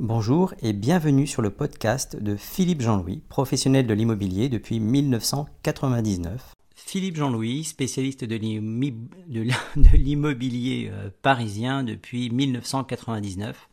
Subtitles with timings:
[0.00, 6.52] Bonjour et bienvenue sur le podcast de Philippe Jean-Louis, professionnel de l'immobilier depuis 1999.
[6.74, 13.68] Philippe Jean-Louis, spécialiste de l'immobilier euh, parisien depuis 1999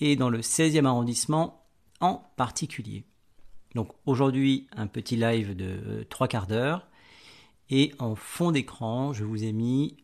[0.00, 1.66] et dans le 16e arrondissement
[2.00, 3.04] en particulier.
[3.74, 6.88] Donc aujourd'hui un petit live de euh, trois quarts d'heure
[7.68, 9.98] et en fond d'écran je vous ai mis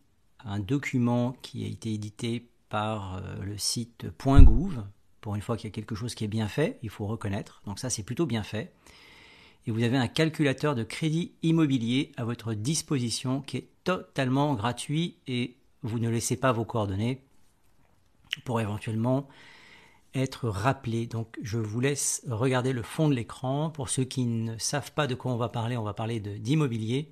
[0.44, 4.10] un document qui a été édité par euh, le site
[5.27, 7.60] pour une fois qu'il y a quelque chose qui est bien fait, il faut reconnaître.
[7.66, 8.73] Donc ça, c'est plutôt bien fait.
[9.66, 15.16] Et vous avez un calculateur de crédit immobilier à votre disposition qui est totalement gratuit
[15.27, 17.24] et vous ne laissez pas vos coordonnées
[18.45, 19.27] pour éventuellement
[20.14, 21.09] être rappelé.
[21.09, 23.70] Donc je vous laisse regarder le fond de l'écran.
[23.70, 27.11] Pour ceux qui ne savent pas de quoi on va parler, on va parler d'immobilier.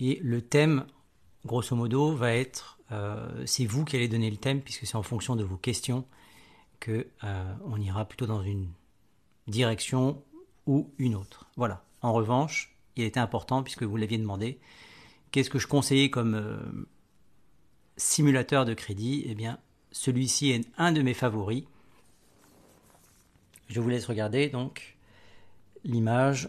[0.00, 0.86] Et le thème,
[1.46, 5.04] grosso modo, va être, euh, c'est vous qui allez donner le thème puisque c'est en
[5.04, 6.04] fonction de vos questions
[6.88, 8.68] euh, on ira plutôt dans une
[9.46, 10.22] direction
[10.66, 11.46] ou une autre.
[11.56, 11.84] Voilà.
[12.02, 14.58] En revanche, il était important puisque vous l'aviez demandé.
[15.30, 16.58] Qu'est-ce que je conseillais comme euh,
[17.96, 19.24] simulateur de crédit?
[19.26, 19.58] Eh bien,
[19.92, 21.64] celui-ci est un de mes favoris.
[23.68, 24.96] Je vous laisse regarder donc
[25.84, 26.48] l'image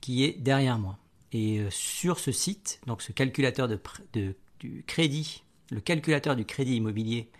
[0.00, 0.98] qui est derrière moi.
[1.32, 6.76] Et euh, sur ce site, donc ce calculateur de, du crédit, le calculateur du crédit
[6.76, 7.30] immobilier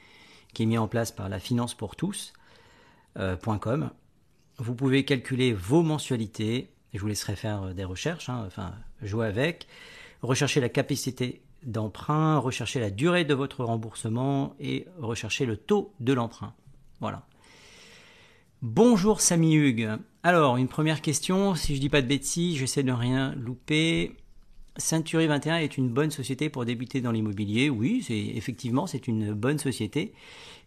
[0.54, 2.32] qui est mis en place par la finance pour tous.com.
[3.18, 3.36] Euh,
[4.58, 9.26] vous pouvez calculer vos mensualités, je vous laisserai faire euh, des recherches, hein, enfin jouer
[9.26, 9.66] avec,
[10.22, 16.12] rechercher la capacité d'emprunt, rechercher la durée de votre remboursement et rechercher le taux de
[16.12, 16.54] l'emprunt.
[17.00, 17.26] Voilà.
[18.62, 19.90] Bonjour Samy Hugues.
[20.22, 24.16] Alors, une première question, si je dis pas de bêtises, j'essaie de rien louper.
[24.76, 27.70] Century 21 est une bonne société pour débuter dans l'immobilier.
[27.70, 30.12] Oui, c'est effectivement c'est une bonne société.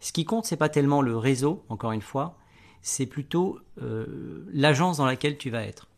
[0.00, 2.38] Ce qui compte c'est pas tellement le réseau, encore une fois,
[2.80, 5.88] c'est plutôt euh, l'agence dans laquelle tu vas être.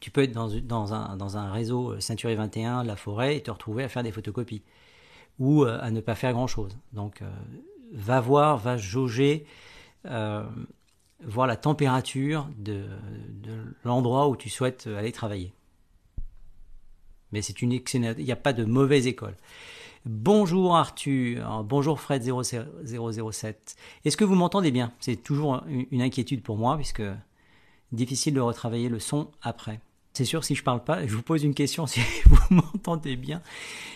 [0.00, 3.88] Tu peux être dans, un, réseau euh, Century 21, la forêt, et te retrouver à
[3.88, 4.62] faire des photocopies
[5.38, 6.76] ou euh, à ne pas faire grand chose.
[6.92, 7.22] Donc
[7.92, 9.46] va voir, va jauger,
[10.04, 12.84] voir la température de
[13.84, 15.52] l'endroit où tu souhaites aller travailler.
[17.32, 17.72] Mais c'est une.
[17.72, 19.36] Il n'y a pas de mauvaise école.
[20.06, 23.76] Bonjour Arthur, bonjour Fred 007.
[24.04, 24.92] Est-ce que vous m'entendez bien?
[24.98, 27.02] C'est toujours une inquiétude pour moi puisque
[27.92, 29.80] difficile de retravailler le son après.
[30.14, 33.42] C'est sûr, si je parle pas, je vous pose une question, si vous m'entendez bien,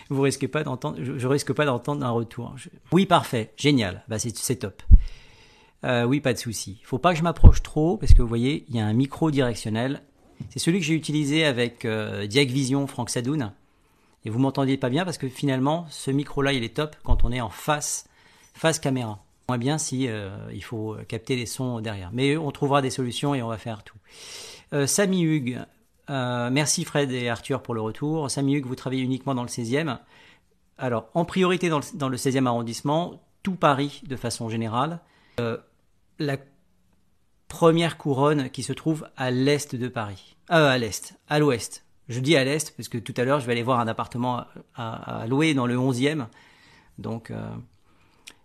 [0.09, 2.55] vous risquez pas d'entendre, je, risque pas d'entendre un retour.
[2.91, 4.83] Oui, parfait, génial, bah c'est top.
[5.83, 6.77] Euh, oui, pas de souci.
[6.81, 8.93] Il faut pas que je m'approche trop parce que vous voyez, il y a un
[8.93, 10.01] micro directionnel
[10.49, 13.51] c'est celui que j'ai utilisé avec euh, Vision Franck Sadoun.
[14.25, 17.31] Et vous m'entendiez pas bien parce que finalement, ce micro-là, il est top quand on
[17.31, 18.09] est en face,
[18.53, 19.23] face caméra.
[19.47, 22.09] Moins bien si euh, il faut capter les sons derrière.
[22.11, 23.97] Mais on trouvera des solutions et on va faire tout.
[24.73, 25.59] Euh, Samy Hugues,
[26.09, 28.31] euh, merci Fred et Arthur pour le retour.
[28.31, 29.99] Samy Hugues, vous travaillez uniquement dans le 16e.
[30.79, 34.99] Alors, en priorité dans le, dans le 16e arrondissement, tout Paris de façon générale.
[36.17, 36.37] la
[37.47, 40.35] première couronne qui se trouve à l'est de Paris.
[40.51, 41.85] Euh, à l'est, à l'ouest.
[42.07, 44.45] Je dis à l'est parce que tout à l'heure je vais aller voir un appartement
[44.75, 46.27] à, louer dans le 11e.
[46.99, 47.49] Donc euh,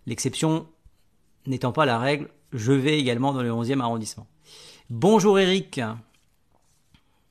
[0.07, 0.67] l'exception
[1.47, 4.27] n'étant pas la règle, je vais également dans le 11e arrondissement.
[4.89, 5.81] Bonjour Eric.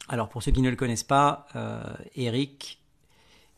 [0.07, 1.83] Alors pour ceux qui ne le connaissent pas, euh,
[2.15, 2.79] Eric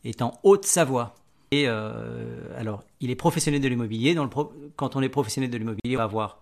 [0.04, 1.14] est en Haute-Savoie.
[1.50, 4.16] Et euh, alors, il est professionnel de l'immobilier.
[4.76, 6.38] Quand on est professionnel de l'immobilier, on va avoir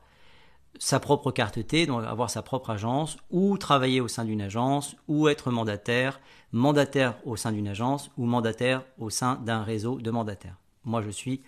[0.79, 4.97] sa propre carte T, donc avoir sa propre agence, ou travailler au sein d'une agence,
[5.09, 6.21] ou être mandataire,
[6.53, 10.57] mandataire au sein d'une agence, ou mandataire au sein d'un réseau de mandataires.
[10.85, 11.43] Moi, je suis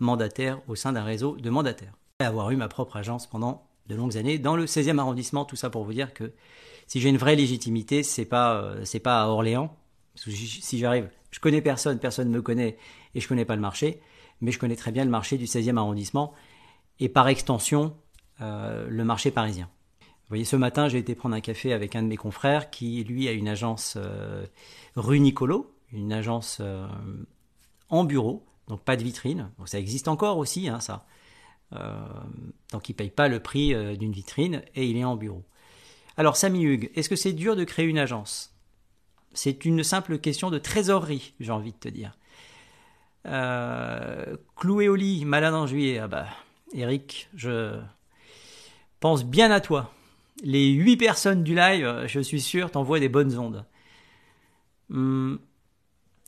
[0.00, 1.92] mandataire au sein d'un réseau de mandataires.
[2.20, 5.70] Avoir eu ma propre agence pendant de longues années dans le 16e arrondissement, tout ça
[5.70, 6.32] pour vous dire que
[6.86, 9.76] si j'ai une vraie légitimité, c'est pas euh, pas à Orléans.
[10.16, 12.76] si j'arrive, je connais personne, personne ne me connaît
[13.14, 14.00] et je connais pas le marché,
[14.40, 16.32] mais je connais très bien le marché du 16e arrondissement
[17.00, 17.96] et par extension
[18.42, 19.68] euh, le marché parisien.
[20.00, 23.04] Vous voyez, ce matin, j'ai été prendre un café avec un de mes confrères qui,
[23.04, 24.44] lui, a une agence euh,
[24.96, 26.86] rue Nicolo, une agence euh,
[27.88, 29.50] en bureau, donc pas de vitrine.
[29.58, 31.06] Donc ça existe encore aussi, hein, ça.
[32.72, 35.44] donc il ne paye pas le prix d'une vitrine et il est en bureau.
[36.16, 38.54] Alors, Samy Hugues, est-ce que c'est dur de créer une agence?
[39.34, 42.16] C'est une simple question de trésorerie, j'ai envie de te dire.
[44.56, 46.26] cloué au lit, malade en juillet, ah bah,
[46.74, 47.78] Eric, je,
[49.02, 49.92] pense bien à toi.
[50.44, 53.66] Les 8 personnes du live, euh, je suis sûr, t'envoient des bonnes ondes.
[54.90, 55.40] Hum,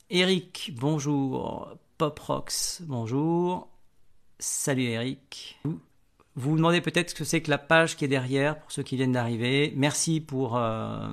[0.09, 1.73] Eric, bonjour.
[1.97, 3.69] Poprox, bonjour.
[4.39, 5.57] Salut Eric.
[5.63, 5.79] Vous
[6.35, 8.97] vous demandez peut-être ce que c'est que la page qui est derrière pour ceux qui
[8.97, 9.71] viennent d'arriver.
[9.77, 11.07] Merci pour, euh,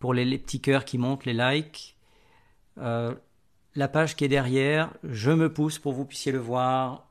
[0.00, 1.94] pour les, petits cœurs qui montent, les likes.
[2.78, 3.14] Euh,
[3.74, 7.05] la page qui est derrière, je me pousse pour que vous puissiez le voir.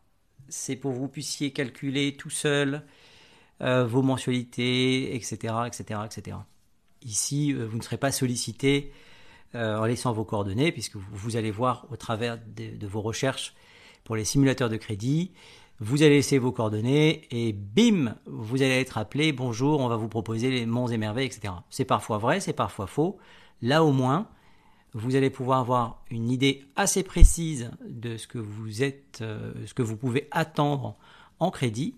[0.49, 2.83] C'est pour que vous puissiez calculer tout seul
[3.61, 6.37] euh, vos mensualités, etc., etc., etc.
[7.01, 8.91] Ici, vous ne serez pas sollicité
[9.53, 13.53] en laissant vos coordonnées, puisque vous, allez voir au travers de vos recherches
[14.03, 15.31] pour les simulateurs de crédit.
[15.81, 20.07] Vous allez laisser vos coordonnées et bim, vous allez être appelé, bonjour, on va vous
[20.07, 21.53] proposer les monts et merveilles, etc.
[21.69, 23.17] C'est parfois vrai, c'est parfois faux.
[23.61, 24.29] Là au moins,
[24.95, 28.69] vous allez pouvoir avoir une idée assez précise de ce que vous
[29.21, 30.95] euh, pouvez attendre
[31.39, 31.95] en crédit.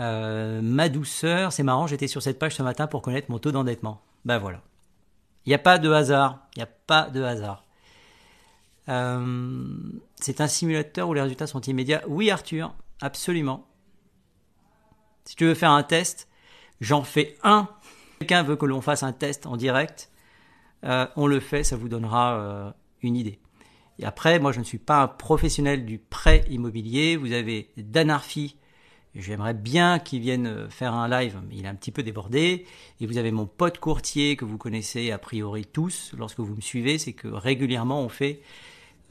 [0.00, 3.52] Euh, ma douceur, c'est marrant, j'étais sur cette page ce matin pour connaître mon taux
[3.52, 4.02] d'endettement.
[4.24, 4.62] Ben voilà.
[5.46, 7.64] Il n'y a pas de hasard, il n'y a pas de hasard.
[8.88, 9.64] Euh,
[10.16, 12.02] c'est un simulateur où les résultats sont immédiats.
[12.08, 13.64] Oui, Arthur, absolument.
[15.24, 16.26] Si tu veux faire un test,
[16.80, 17.68] j'en fais un.
[18.18, 20.10] Quelqu'un veut que l'on fasse un test en direct,
[20.86, 22.70] euh, on le fait, ça vous donnera euh,
[23.02, 23.38] une idée.
[23.98, 27.16] Et après, moi, je ne suis pas un professionnel du prêt immobilier.
[27.16, 28.56] Vous avez Danarfi.
[29.14, 32.66] J'aimerais bien qu'il vienne faire un live, mais il est un petit peu débordé.
[33.00, 36.60] Et vous avez mon pote courtier que vous connaissez a priori tous lorsque vous me
[36.60, 36.98] suivez.
[36.98, 38.42] C'est que régulièrement, on fait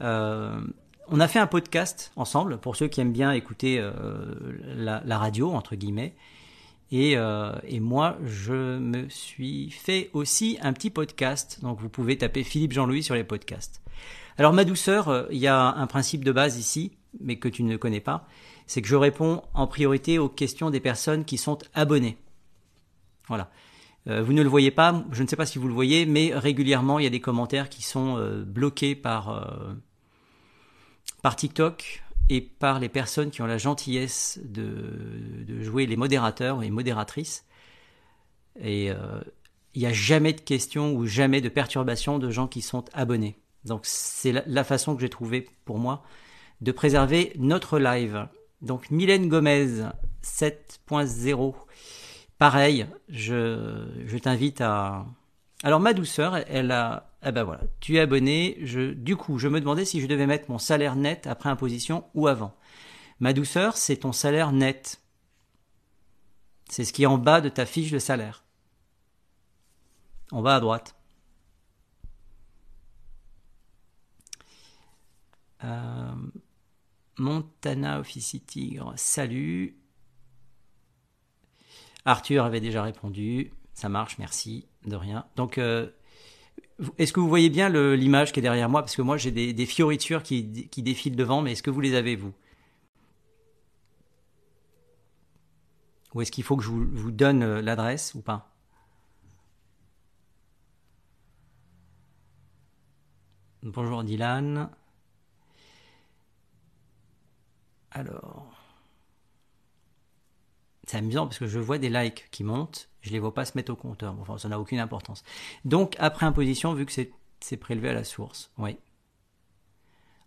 [0.02, 0.60] euh,
[1.08, 4.34] on a fait un podcast ensemble pour ceux qui aiment bien écouter euh,
[4.74, 6.14] la, radio entre guillemets.
[6.92, 11.58] Euh, et, moi, je me suis fait aussi un petit podcast.
[11.62, 13.82] Donc vous pouvez taper Philippe Jean-Louis sur les podcasts.
[14.38, 17.76] Alors ma douceur, il y a un principe de base ici, mais que tu ne
[17.76, 18.28] connais pas,
[18.66, 22.18] c'est que je réponds en priorité aux questions des personnes qui sont abonnées.
[23.28, 23.50] Voilà.
[24.08, 26.32] Euh, vous ne le voyez pas, je ne sais pas si vous le voyez, mais
[26.34, 29.74] régulièrement il y a des commentaires qui sont euh, bloqués par, euh,
[31.22, 36.70] par TikTok et par les personnes qui ont la gentillesse de, jouer les modérateurs et
[36.70, 37.44] modératrices.
[38.60, 38.90] Et
[39.74, 43.36] il n'y a jamais de questions ou jamais de perturbations de gens qui sont abonnés.
[43.64, 46.02] Donc c'est la, façon que j'ai trouvé pour moi
[46.60, 48.28] de préserver notre live.
[48.62, 49.84] Donc Mylène Gomez
[50.24, 51.54] 7.0
[52.38, 55.06] Pareil, je, t'invite à...
[55.62, 57.10] Alors ma douceur, elle a...
[57.24, 58.58] Eh ben voilà, tu es abonné.
[58.62, 62.04] Je, du coup, je me demandais si je devais mettre mon salaire net après imposition
[62.14, 62.54] ou avant.
[63.20, 65.00] Ma douceur, c'est ton salaire net.
[66.68, 68.44] C'est ce qui est en bas de ta fiche de salaire.
[70.30, 70.94] En bas à droite.
[75.64, 76.14] Euh,
[77.18, 79.76] Montana Office Tigre, salut.
[82.04, 83.52] Arthur avait déjà répondu.
[83.76, 85.26] Ça marche, merci, de rien.
[85.36, 85.90] Donc, euh,
[86.96, 88.80] est-ce que vous voyez bien l'image qui est derrière moi?
[88.80, 92.16] Parce que moi, j'ai des, fioritures qui, défilent devant, mais est-ce que vous les avez,
[92.16, 92.32] vous?
[96.14, 98.50] Ou est-ce qu'il faut que je vous, donne euh, l'adresse ou pas?
[103.62, 104.70] Bonjour Dylan.
[107.90, 108.55] Alors
[110.86, 113.52] c'est amusant parce que je vois des likes qui montent, je les vois pas se
[113.56, 114.14] mettre au compteur.
[114.20, 115.24] Enfin, ça n'a aucune importance.
[115.64, 118.76] Donc, après imposition, vu que c'est prélevé à la source, oui.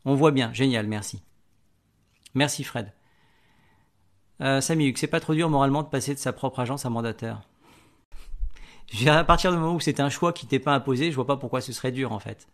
[0.06, 1.22] On voit bien, génial, merci.
[2.36, 2.94] Merci Fred.
[4.42, 7.42] Euh, Samy, c'est pas trop dur moralement de passer de sa propre agence à mandataire.
[9.06, 11.38] À partir du moment où c'est un choix qui t'est pas imposé, je vois pas
[11.38, 12.48] pourquoi ce serait dur en fait.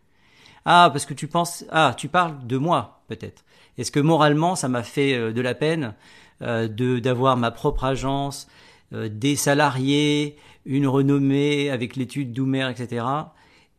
[0.66, 3.46] Ah, parce que tu penses, ah, tu parles de moi peut-être.
[3.78, 5.94] Est-ce que moralement ça m'a fait euh, de la peine
[6.42, 8.48] de d'avoir ma propre agence,
[8.94, 13.06] euh, des salariés, une renommée avec l'étude Doumer, etc.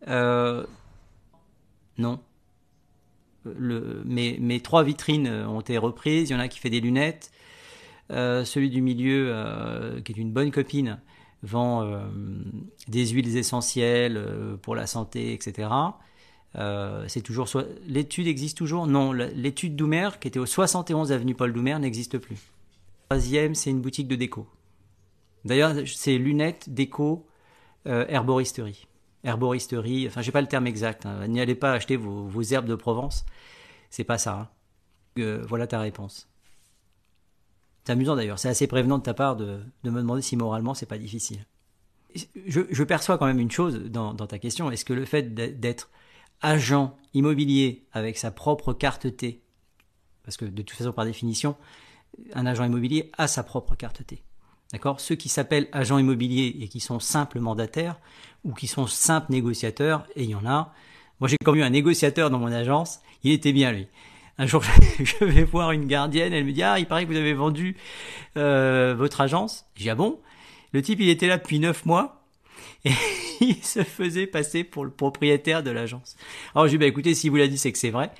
[0.08, 0.66] Euh,
[1.98, 2.20] non.
[3.44, 6.30] Le, mes, mes, trois vitrines ont été reprises.
[6.30, 7.30] Il y en a qui fait des lunettes.
[8.10, 10.98] celui du milieu, qui est une bonne copine,
[11.44, 11.88] vend
[12.88, 14.20] des huiles essentielles
[14.62, 15.68] pour la santé, etc.
[17.08, 17.48] c'est toujours
[17.86, 18.86] l'étude existe toujours?
[18.86, 22.38] Non, l'étude Doumer qui était au 71 avenue Paul Doumer n'existe plus.
[23.08, 24.48] Troisième, c'est une boutique de déco.
[25.44, 27.26] D'ailleurs, c'est lunettes, déco,
[27.86, 28.88] euh, herboristerie.
[29.22, 31.06] Herboristerie, enfin, j'ai pas le terme exact.
[31.06, 31.28] Hein.
[31.28, 33.24] N'y allez pas acheter vos, herbes de Provence.
[33.90, 34.34] C'est pas ça.
[34.34, 34.48] Hein.
[35.18, 36.28] Euh, voilà ta réponse.
[37.84, 38.40] C'est amusant d'ailleurs.
[38.40, 41.46] C'est assez prévenant de ta part de, me demander si moralement c'est pas difficile.
[42.46, 44.70] Je, perçois quand même une chose dans ta question.
[44.70, 45.90] Est-ce que le fait d'être
[46.42, 49.42] agent immobilier avec sa propre carte T,
[50.24, 51.56] parce que de toute façon par définition,
[52.34, 54.22] un agent immobilier a sa propre carte T.
[54.72, 55.00] D'accord?
[55.00, 58.00] Ceux qui s'appellent agents immobiliers et qui sont simples mandataires
[58.44, 60.72] ou qui sont simples négociateurs, et il y en a.
[61.20, 63.86] Moi, j'ai comme eu un négociateur dans mon agence, il était bien lui.
[64.38, 64.62] Un jour,
[64.98, 67.76] je vais voir une gardienne, elle me dit ah il paraît que vous avez vendu
[68.36, 69.66] euh, votre agence.
[69.76, 70.20] J'ai ah bon
[70.72, 72.15] Le type il était là depuis neuf mois
[72.84, 72.90] et
[73.40, 76.16] il se faisait passer pour le propriétaire de l'agence.
[76.54, 78.10] Alors je lui ai dit bah, écoutez si vous l'a dit c'est que c'est vrai.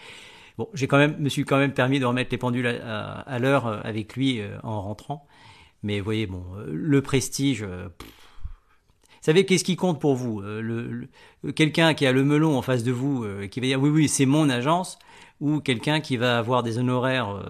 [0.59, 3.67] Bon, j'ai quand même, me suis quand même permis de remettre les pendules à, l'heure
[3.67, 5.26] euh, avec lui euh, en rentrant.
[5.83, 7.62] Mais vous voyez, bon, euh, le prestige.
[7.62, 7.91] vous
[9.21, 11.09] savez, qu'est-ce qui compte pour vous le,
[11.55, 14.26] Quelqu'un qui a le melon en face de vous, qui va dire oui, oui, c'est
[14.26, 14.99] mon agence,
[15.41, 17.43] ou quelqu'un qui va avoir des honoraires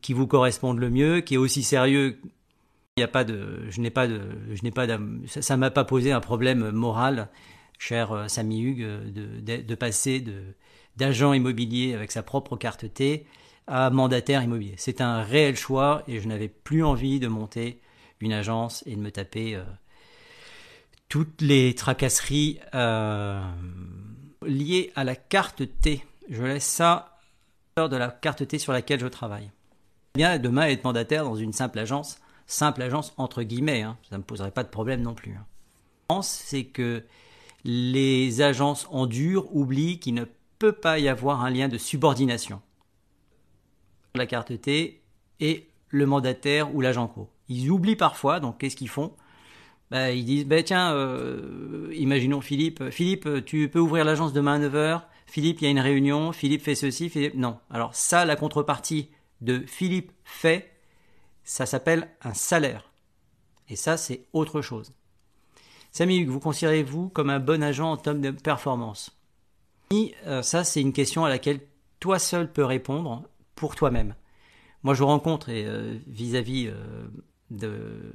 [0.00, 2.20] qui vous correspondent le mieux, qui est aussi sérieux.
[2.96, 4.20] Il n'y a pas de, je n'ai pas de,
[4.52, 4.86] je n'ai pas
[5.26, 7.28] ça, m'a pas posé un problème moral,
[7.78, 10.24] cher Samy Hugues, de, de, de passer
[10.96, 13.26] d'agent immobilier avec sa propre carte T
[13.66, 14.74] à mandataire immobilier.
[14.76, 17.80] C'est un réel choix et je n'avais plus envie de monter
[18.20, 19.62] une agence et de me taper euh,
[21.08, 23.40] toutes les tracasseries euh,
[24.44, 26.04] liées à la carte T.
[26.28, 27.18] Je laisse ça
[27.76, 29.50] de la carte T sur laquelle je travaille.
[30.14, 32.18] Bien demain être mandataire dans une simple agence,
[32.50, 33.96] simple agence entre guillemets, hein.
[34.08, 35.34] ça ne me poserait pas de problème non plus.
[36.08, 36.22] Hein.
[36.22, 37.04] C'est que
[37.64, 40.24] les agences en dur oublient qu'ils ne
[40.58, 42.60] peut pas y avoir un lien de subordination.
[44.14, 45.02] La carte T
[45.38, 47.30] et le mandataire ou l'agent co.
[47.48, 49.12] Ils oublient parfois, donc qu'est-ce qu'ils font?
[49.90, 54.68] Bah, Ils disent, bah, tiens, euh, imaginons Philippe, Philippe, tu peux ouvrir l'agence demain à
[54.68, 57.34] 9h, Philippe, il y a une réunion, Philippe fait ceci, Philippe...
[57.34, 57.58] Non.
[57.70, 60.72] Alors ça, la contrepartie de Philippe fait,
[61.50, 62.92] ça s'appelle un salaire.
[63.68, 64.92] Et ça, c'est autre chose.
[65.90, 69.20] Samy vous considérez-vous comme un bon agent en termes de performance?
[70.28, 71.58] Euh, ça, c'est une question à laquelle
[71.98, 73.24] toi seul peux répondre
[73.56, 74.14] pour toi-même.
[74.84, 76.70] Moi, je rencontre euh, vis-à-vis
[77.50, 78.12] euh,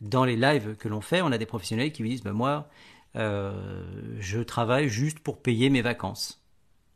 [0.00, 2.68] dans les lives que l'on fait, on a des professionnels qui me disent, ben moi,
[3.16, 6.44] je travaille juste pour payer mes vacances.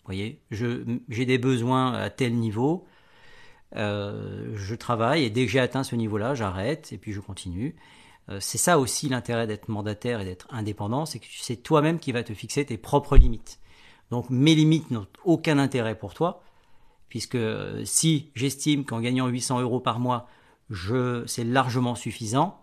[0.05, 2.87] Vous voyez, j'ai des besoins à tel niveau,
[3.75, 7.75] je travaille et dès que j'ai atteint ce niveau-là, j'arrête et puis je continue.
[8.41, 12.23] c'est ça aussi l'intérêt d'être mandataire et d'être indépendant, c'est que c'est toi-même qui vas
[12.23, 13.59] te fixer tes propres limites.
[14.12, 16.43] Donc mes limites n'ont aucun intérêt pour toi,
[17.09, 20.29] puisque euh, si j'estime qu'en gagnant 800 euros par mois,
[20.69, 22.61] je, c'est largement suffisant,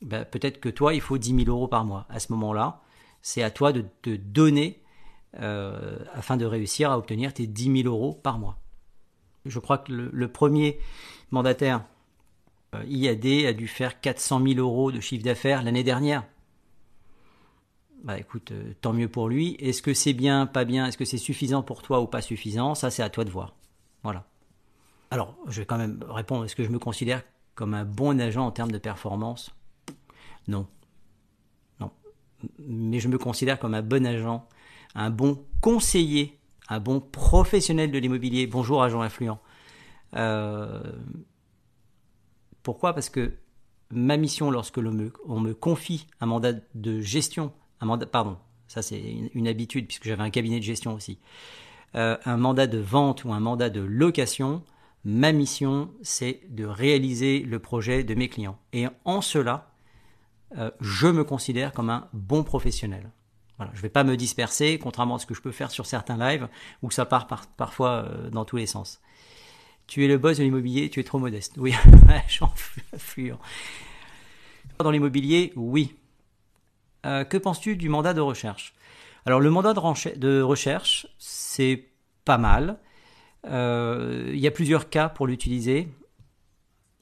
[0.00, 2.06] ben, peut-être que toi, il faut 10 000 euros par mois.
[2.08, 2.82] À ce moment-là,
[3.20, 4.80] c'est à toi de te donner
[5.40, 8.58] euh, afin de réussir à obtenir tes 10 000 euros par mois.
[9.44, 10.78] Je crois que le, premier
[11.30, 11.84] mandataire
[12.74, 16.24] euh, IAD a dû faire 400 000 euros de chiffre d'affaires l'année dernière
[18.02, 19.56] bah écoute, euh, tant mieux pour lui.
[19.60, 20.86] Est-ce que c'est bien, pas bien?
[20.86, 22.74] Est-ce que c'est suffisant pour toi ou pas suffisant?
[22.74, 23.54] Ça, c'est à toi de voir.
[24.02, 24.24] Voilà.
[25.10, 26.44] Alors, je vais quand même répondre.
[26.44, 27.22] Est-ce que je me considère
[27.54, 29.54] comme un bon agent en termes de performance?
[30.48, 30.66] Non.
[31.78, 31.92] Non.
[32.58, 34.48] Mais je me considère comme un bon agent,
[34.96, 38.46] un bon conseiller, un bon professionnel de l'immobilier.
[38.46, 39.40] Bonjour, agent influent.
[40.14, 40.80] Euh,
[42.62, 42.92] pourquoi?
[42.94, 43.34] Parce que
[43.90, 47.52] ma mission, lorsque l'on me, on me confie un mandat de gestion
[47.82, 48.38] un mandat, pardon,
[48.68, 49.00] ça c'est
[49.34, 51.18] une, habitude puisque j'avais un cabinet de gestion aussi,
[51.96, 54.62] euh, un mandat de vente ou un mandat de location,
[55.04, 58.58] ma mission c'est de réaliser le projet de mes clients.
[58.72, 59.72] Et en cela,
[60.56, 63.10] euh, je me considère comme un bon professionnel.
[63.72, 66.16] Je ne vais pas me disperser, contrairement à ce que je peux faire sur certains
[66.16, 66.48] lives
[66.82, 67.26] où ça part
[67.56, 69.00] parfois euh, dans tous les sens.
[69.86, 71.54] Tu es le boss de l'immobilier, tu es trop modeste.
[71.56, 71.74] Oui,
[72.28, 72.52] j'en
[72.96, 73.32] fuis.
[74.78, 75.94] Dans l'immobilier, oui,
[77.04, 78.74] euh, que penses-tu du mandat de recherche?
[79.26, 81.88] Alors le mandat de, recherche, c'est
[82.24, 82.78] pas mal.
[83.46, 85.88] Euh, il y a plusieurs cas pour l'utiliser.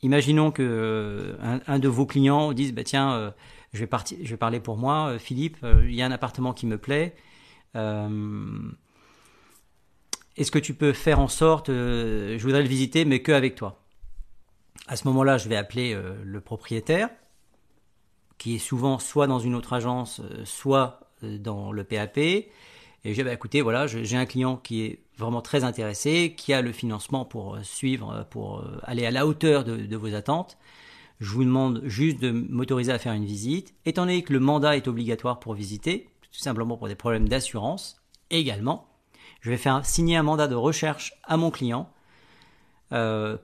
[0.02, 1.36] Imaginons que
[1.66, 3.34] un, de vos clients dise bah, tiens,
[3.72, 3.88] je, vais
[4.22, 7.14] je parler pour moi, Philippe, il y a un appartement qui me plaît.
[7.74, 7.80] Est-ce
[10.50, 13.80] que tu peux faire en sorte, je voudrais le visiter, mais que avec toi?
[14.88, 17.10] À ce moment-là, je vais appeler le propriétaire
[18.40, 22.16] qui est souvent soit dans une autre agence, euh, soit euh, dans le PAP.
[22.16, 22.50] Et
[23.04, 26.72] j'ai bah, écoutez, voilà, j'ai un client qui est vraiment très intéressé, qui a le
[26.72, 30.56] financement pour euh, suivre, pour aller à la hauteur de, vos attentes.
[31.20, 33.74] Je vous demande juste de m'autoriser à faire une visite.
[33.84, 38.00] Étant donné que le mandat est obligatoire pour visiter, tout simplement pour des problèmes d'assurance,
[38.30, 38.88] également,
[39.40, 41.90] je vais faire signer un mandat de recherche à mon client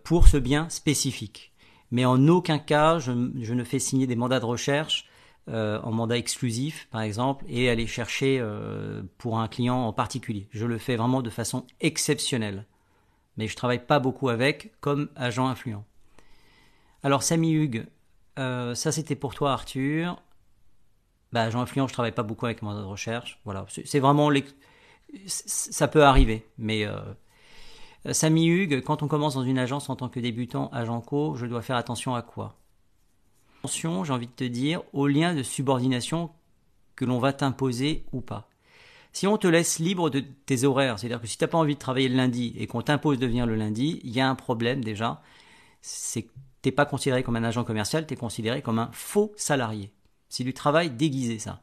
[0.02, 1.52] pour ce bien spécifique
[1.90, 5.06] mais en aucun cas je, ne fais signer des mandats de recherche
[5.49, 10.49] euh, en mandat exclusif, par exemple, et aller chercher euh, pour un client en particulier.
[10.50, 12.66] Je le fais vraiment de façon exceptionnelle,
[13.37, 15.85] mais je travaille pas beaucoup avec comme agent influent.
[17.06, 17.86] Alors Samy Hugues,
[18.40, 20.20] euh, ça c'était pour toi Arthur.
[21.30, 23.38] Bah, agent influent, je travaille pas beaucoup avec mandat de recherche.
[23.44, 24.28] Voilà, c'est vraiment
[25.28, 26.84] ça peut arriver, mais
[28.10, 31.46] Samy Hugues, quand on commence dans une agence en tant que débutant agent co, je
[31.46, 32.56] dois faire attention à quoi?
[33.60, 36.30] Attention, j'ai envie de te dire, au lien de subordination
[36.96, 38.48] que l'on va t'imposer ou pas.
[39.12, 41.75] Si on te laisse libre de tes horaires, c'est-à-dire que si tu n'as pas envie
[41.75, 44.34] de travailler le lundi et qu'on t'impose de venir le lundi, il y a un
[44.34, 45.22] problème déjà.
[45.82, 46.26] C'est
[46.68, 49.92] n'es pas considéré comme un agent commercial, tu es considéré comme un faux salarié.
[50.28, 51.62] C'est du travail déguisé, ça.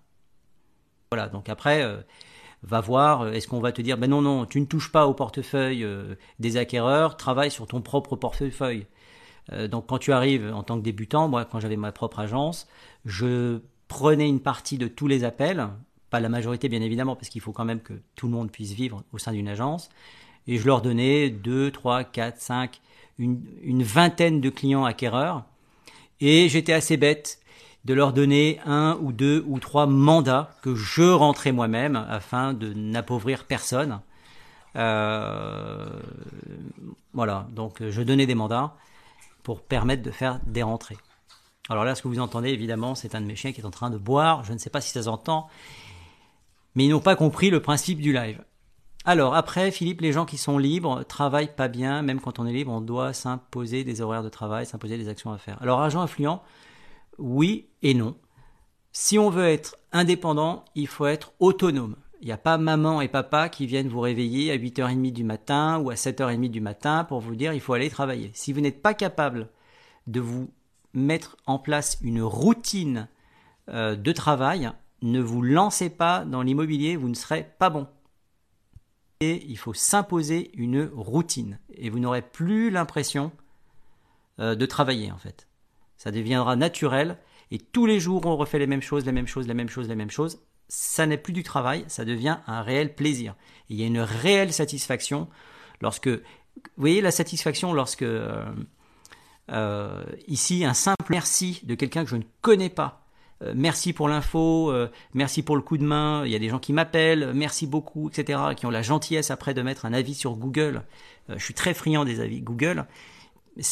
[1.12, 2.02] Voilà, donc après, euh,
[2.64, 5.06] va voir, euh, est-ce qu'on va te dire, ben non, non, tu ne touches pas
[5.06, 8.88] au portefeuille euh, des acquéreurs, travaille sur ton propre portefeuille.
[9.70, 12.68] donc quand tu arrives en tant que débutant, moi quand j'avais ma propre agence,
[13.06, 15.68] je prenais une partie de tous les appels,
[16.10, 18.72] pas la majorité bien évidemment, parce qu'il faut quand même que tout le monde puisse
[18.72, 19.90] vivre au sein d'une agence,
[20.48, 22.82] et je leur donnais 2, 3, 4, 5,
[23.18, 25.44] une, vingtaine de clients acquéreurs,
[26.20, 27.40] et j'étais assez bête
[27.86, 32.74] de leur donner un ou deux ou trois mandats que je rentrais moi-même afin de
[32.74, 34.00] n'appauvrir personne.
[34.76, 35.90] Euh,
[37.14, 38.76] voilà, donc je donnais des mandats
[39.44, 40.98] pour permettre de faire des rentrées.
[41.70, 43.72] Alors là, ce que vous entendez, évidemment, c'est un de mes chiens qui est en
[43.72, 44.44] train de boire.
[44.44, 45.48] Je ne sais pas si ça s'entend,
[46.76, 48.44] mais ils n'ont pas compris le principe du live.
[49.06, 52.02] Alors après, Philippe, les gens qui sont libres travaillent pas bien.
[52.02, 55.34] Même quand on est libre, on doit s'imposer des horaires de travail, s'imposer des actions
[55.34, 55.62] à faire.
[55.62, 56.42] Alors agent influent,
[57.18, 58.16] oui et non.
[58.94, 61.96] Si on veut être indépendant, il faut être autonome.
[62.22, 65.80] Il n'y a pas maman et papa qui viennent vous réveiller à 8h30 du matin
[65.80, 68.32] ou à 7h30 du matin pour vous dire il faut aller travailler.
[68.34, 69.50] Si vous n'êtes pas capable
[70.08, 70.50] de vous
[70.94, 73.10] mettre en place une routine
[73.70, 77.88] euh, de travail, ne vous lancez pas dans l'immobilier, vous ne serez pas bon.
[79.20, 83.32] Et il faut s'imposer une routine et vous n'aurez plus l'impression
[84.40, 85.48] euh, de travailler en fait.
[85.98, 87.18] Ça deviendra naturel
[87.52, 89.88] et tous les jours on refait les mêmes choses, les mêmes choses, les mêmes choses,
[89.88, 90.42] les mêmes choses.
[90.68, 93.36] Ça n'est plus du travail, ça devient un réel plaisir.
[93.70, 95.28] il y a une réelle satisfaction
[95.82, 96.22] lorsque, vous
[96.78, 98.44] voyez la satisfaction lorsque euh,
[99.52, 103.03] euh, ici un simple merci de quelqu'un que je ne connais pas.
[103.44, 104.74] Euh, merci pour l'info,
[105.14, 106.24] merci pour le coup de main.
[106.26, 108.40] Il y a des gens qui m'appellent, merci beaucoup, etc.
[108.56, 110.84] Qui ont la gentillesse après de mettre un avis sur Google.
[111.30, 112.86] je suis très friand des avis Google.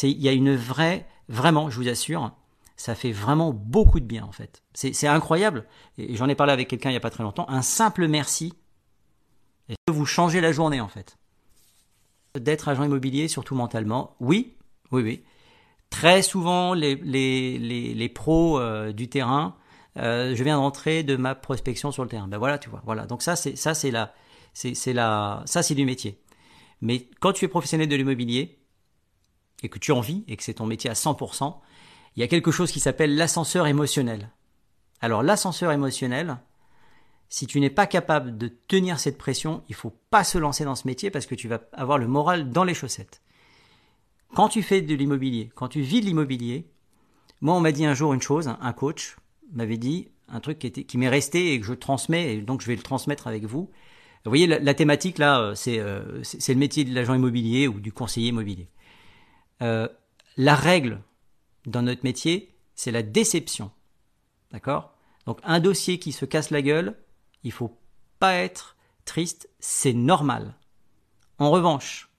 [0.04, 2.32] Il y a une vraie Vraiment, je vous assure,
[2.76, 4.64] ça fait vraiment beaucoup de bien en fait.
[4.74, 5.66] C'est incroyable.
[5.98, 7.50] Et j'en ai parlé avec quelqu'un il n'y a pas très longtemps.
[7.50, 8.54] Un simple merci
[9.86, 11.18] peut vous changer la journée en fait.
[12.38, 14.58] D'être agent immobilier, surtout mentalement, oui,
[14.92, 15.24] oui, oui.
[15.90, 17.58] Très souvent, les, les,
[17.94, 19.56] les, pros euh, du terrain,
[19.98, 22.28] euh, je viens d'entrer de ma prospection sur le terrain.
[22.28, 22.82] Ben voilà, tu vois.
[22.86, 23.06] Voilà.
[23.06, 24.14] Donc ça, c'est ça, c'est la,
[24.54, 26.22] c'est la, ça, c'est du métier.
[26.82, 28.62] Mais quand tu es professionnel de l'immobilier,
[29.64, 31.56] et que tu en vis et que c'est ton métier à 100%,
[32.16, 34.32] il y a quelque chose qui s'appelle l'ascenseur émotionnel.
[35.02, 36.38] Alors l'ascenseur émotionnel,
[37.30, 40.76] si tu n'es pas capable de tenir cette pression, il faut pas se lancer dans
[40.76, 43.22] ce métier parce que tu vas avoir le moral dans les chaussettes.
[44.34, 46.70] Quand tu fais de l'immobilier, quand tu vis de l'immobilier,
[47.40, 49.18] moi on m'a dit un jour une chose, un coach
[49.52, 52.62] m'avait dit un truc qui, était, qui m'est resté et que je transmets et donc
[52.62, 53.70] je vais le transmettre avec vous.
[54.24, 57.80] Vous voyez la, thématique là, euh, euh, c'est c'est le métier de l'agent immobilier ou
[57.80, 58.70] du conseiller immobilier.
[59.62, 59.88] Euh,
[60.38, 61.02] la règle
[61.66, 63.72] dans notre métier, c'est la déception.
[64.52, 64.94] D'accord?
[65.26, 66.98] Donc un dossier qui se casse la gueule,
[67.44, 67.78] il faut
[68.20, 70.56] pas être triste, c'est normal.
[71.40, 72.10] En revanche,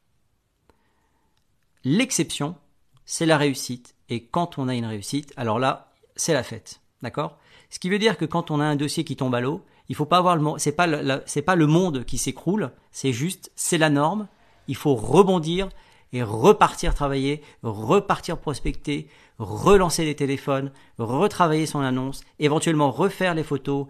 [1.84, 2.56] l'exception,
[3.04, 3.94] c'est la réussite.
[4.08, 6.81] Et quand on a une réussite, alors là, c'est la fête.
[7.02, 7.38] D'accord?
[7.70, 9.96] Ce qui veut dire que quand on a un dossier qui tombe à l'eau, il
[9.96, 10.86] faut pas avoir le c'est pas
[11.26, 14.28] c'est pas le monde qui s'écroule, c'est juste c'est la norme.
[14.68, 15.68] Il faut rebondir,
[16.12, 23.86] et repartir travailler, repartir prospecter, relancer les téléphones, retravailler son annonce, éventuellement refaire les photos.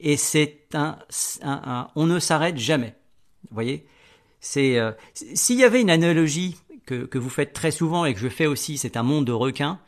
[0.00, 0.98] Et c'est un,
[1.94, 2.94] on ne s'arrête jamais.
[3.50, 3.86] Vous voyez,
[4.40, 8.20] c'est euh, s'il y avait une analogie que, que vous faites très souvent et que
[8.20, 9.78] je fais aussi, c'est un monde de requins.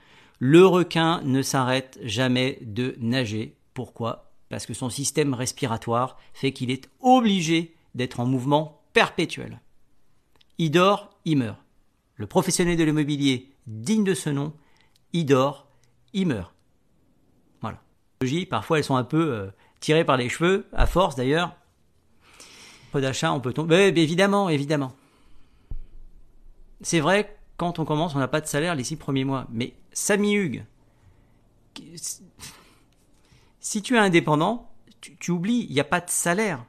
[0.44, 3.54] Le requin ne s'arrête jamais de nager.
[3.74, 4.32] Pourquoi?
[4.48, 9.60] Parce que son système respiratoire fait qu'il est obligé d'être en mouvement perpétuel.
[10.58, 11.60] Il dort, il meurt.
[12.16, 14.52] Le professionnel de l'immobilier digne de ce nom,
[15.12, 15.68] il dort,
[16.12, 16.52] il meurt.
[17.60, 17.80] Voilà.
[18.50, 21.54] Parfois, elles sont un peu euh, tirées par les cheveux, à force d'ailleurs.
[22.90, 23.92] Peu d'achat, on peut tomber.
[23.94, 24.92] évidemment, évidemment.
[26.80, 29.46] C'est vrai, quand on commence, on n'a pas de salaire les six premiers mois.
[29.52, 30.64] Mais Samy Hugues,
[33.60, 34.68] si tu es indépendant,
[35.00, 36.64] tu oublies, il n'y a pas de salaire.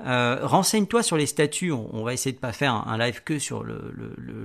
[0.00, 1.72] Euh, renseigne-toi sur les statuts.
[1.72, 3.92] On, va essayer de pas faire un, live que sur le,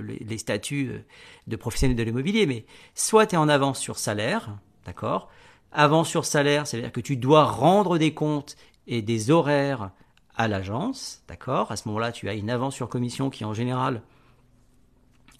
[0.04, 0.98] les statuts euh,
[1.46, 5.30] de professionnels de l'immobilier, mais soit tu es en avance sur salaire, d'accord?
[5.72, 8.54] Avance sur salaire, c'est-à-dire que tu dois rendre des comptes
[8.86, 9.92] et des horaires
[10.36, 11.72] à l'agence, d'accord?
[11.72, 14.02] À ce moment-là, tu as une avance sur commission qui en général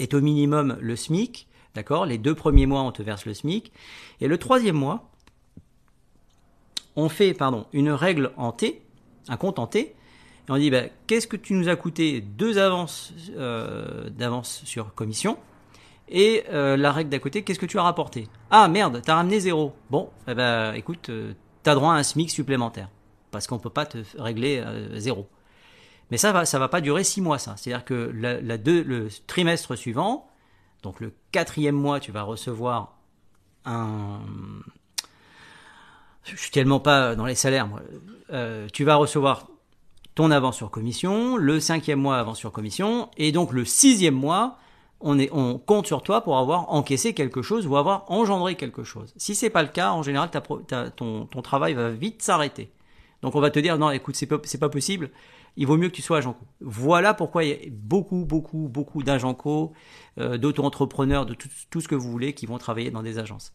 [0.00, 2.06] est au minimum le SMIC, d'accord?
[2.06, 3.72] Les deux premiers mois, on te verse le SMIC.
[4.20, 5.10] Et le troisième mois,
[6.96, 8.82] on fait pardon, une règle en T,
[9.28, 9.94] un compte en T, et
[10.48, 15.38] on dit bah, qu'est-ce que tu nous as coûté deux avances euh, d'avance sur commission
[16.12, 18.26] et euh, la règle d'à côté, qu'est-ce que tu as rapporté?
[18.50, 19.72] Ah merde, t'as ramené zéro.
[19.90, 22.88] Bon, eh ben, écoute, euh, t'as droit à un SMIC supplémentaire
[23.30, 24.60] parce qu'on peut pas te régler
[24.94, 25.28] zéro.
[26.10, 27.54] Mais ça va, ça va pas durer six mois, ça.
[27.56, 30.28] C'est-à-dire que le trimestre suivant,
[30.82, 32.96] donc le quatrième mois, tu vas recevoir
[33.64, 34.20] un.
[36.24, 37.80] Je suis tellement pas dans les salaires, moi.
[38.72, 39.46] tu vas recevoir
[40.14, 44.58] ton avance sur commission, le cinquième mois avance sur commission, et donc le sixième mois,
[45.00, 48.84] on, est, on compte sur toi pour avoir encaissé quelque chose ou avoir engendré quelque
[48.84, 49.14] chose.
[49.16, 50.30] Si c'est pas le cas, en général,
[50.96, 52.70] ton, ton, travail va vite s'arrêter.
[53.22, 55.10] Donc on va te dire non, écoute, c'est pas, pas possible.
[55.56, 56.46] Il vaut mieux que tu sois agent co.
[56.60, 59.72] Voilà pourquoi il y a beaucoup, beaucoup, beaucoup d'agents co,
[60.18, 63.52] euh, d'auto-entrepreneurs, de tout, ce que vous voulez, qui vont travailler dans des agences.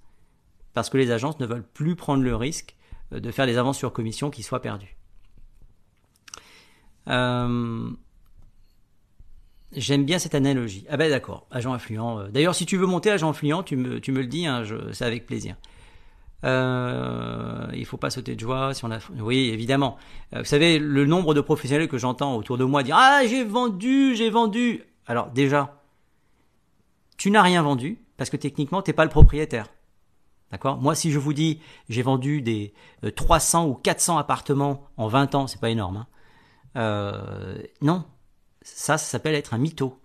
[0.74, 2.76] Parce que les agences ne veulent plus prendre le risque
[3.14, 4.98] euh, de faire des avances sur commission qui soient perdues.
[7.08, 7.90] Euh,
[9.72, 10.86] j'aime bien cette analogie.
[10.90, 12.30] Ah ben d'accord, agent influent.
[12.30, 15.06] D'ailleurs, si tu veux monter agent influent, tu me, tu me le dis, hein, c'est
[15.06, 15.56] avec plaisir.
[16.46, 19.00] Euh, il faut pas sauter de joie si on a.
[19.20, 19.98] Oui, évidemment.
[20.34, 23.44] Euh, vous savez, le nombre de professionnels que j'entends autour de moi dire Ah, j'ai
[23.44, 24.84] vendu, j'ai vendu.
[25.08, 25.82] Alors déjà,
[27.18, 29.68] tu n'as rien vendu parce que techniquement, t'es pas le propriétaire.
[30.52, 30.78] D'accord?
[30.78, 32.74] Moi, si je vous dis j'ai vendu des
[33.16, 35.98] 300 ou 400 appartements en 20 ans, c'est pas énorme.
[35.98, 36.08] Hein
[36.78, 38.04] euh, non,
[38.62, 40.00] ça, ça s'appelle être un mytho.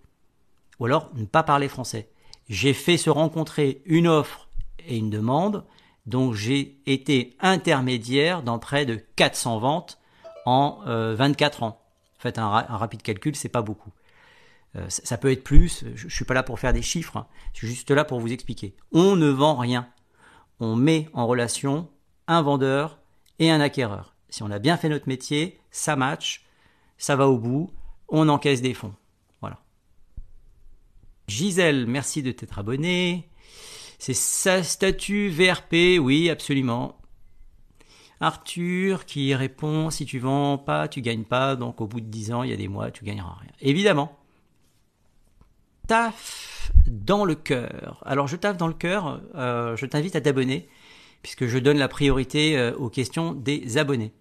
[0.79, 2.11] Ou alors ne pas parler français.
[2.49, 4.49] J'ai fait se rencontrer une offre
[4.87, 5.65] et une demande,
[6.07, 9.99] donc j'ai été intermédiaire dans près de 400 ventes
[10.47, 11.81] en 24 euh, ans.
[12.19, 13.91] Faites un, rapide calcul, c'est pas beaucoup.
[14.77, 17.27] Euh, ça, peut être plus, je, ne suis pas là pour faire des chiffres, hein.
[17.55, 18.77] je suis juste là pour vous expliquer.
[18.93, 19.89] On ne vend rien.
[20.61, 21.89] On met en relation
[22.29, 22.99] un vendeur
[23.39, 24.15] et un acquéreur.
[24.29, 26.45] Si on a bien fait notre métier, ça match,
[26.99, 27.71] ça va au bout,
[28.09, 28.95] on encaisse des fonds.
[29.41, 29.59] Voilà.
[31.27, 33.30] Gisèle, merci de t'être abonné.
[34.01, 36.97] C'est sa statut VRP, oui, absolument.
[38.19, 42.33] Arthur qui répond si tu vends pas, tu gagnes pas, donc au bout de 10
[42.33, 43.53] ans, il y a des mois, tu gagneras rien.
[43.61, 44.19] Évidemment.
[45.87, 48.03] Taf dans le cœur.
[48.07, 50.67] Alors je taffe dans le cœur, euh, je t'invite à t'abonner,
[51.23, 54.13] puisque je donne la priorité euh, aux questions des abonnés.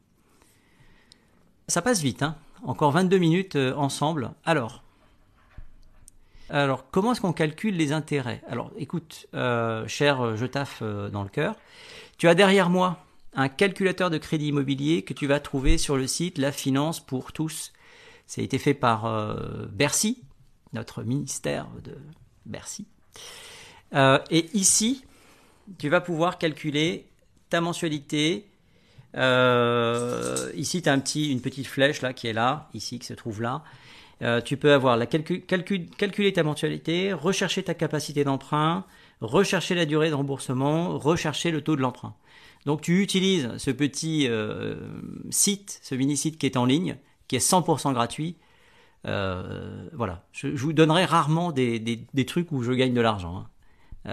[1.70, 4.32] Ça passe vite, hein encore 22 minutes euh, ensemble.
[4.44, 4.84] Alors,
[6.50, 8.42] alors comment est-ce qu'on calcule les intérêts?
[8.48, 11.56] Alors, écoute, euh, cher euh, je taffe dans le cœur,
[12.18, 16.08] tu as derrière moi un calculateur de crédit immobilier que tu vas trouver sur le
[16.08, 17.74] site La Finance pour tous.
[18.28, 19.08] Ça a été fait par
[19.72, 20.22] Bercy,
[20.74, 21.96] notre ministère de
[22.46, 22.86] Bercy.
[23.94, 25.06] et ici,
[25.78, 27.08] tu vas pouvoir calculer
[27.50, 28.50] ta mensualité,
[29.16, 33.64] euh, ici, tu as une petite flèche qui est là, ici, qui se trouve là.
[34.22, 38.86] Euh, tu peux avoir la calcul, calculer ta mensualité, rechercher ta capacité d'emprunt,
[39.22, 42.16] rechercher la durée de remboursement, rechercher le taux de l'emprunt.
[42.66, 44.76] Donc tu utilises ce petit euh,
[45.30, 48.36] site, ce mini-site qui est en ligne, qui est 100% gratuit.
[49.08, 53.50] Euh, voilà, je, vous donnerai rarement des, trucs où je gagne de l'argent, hein.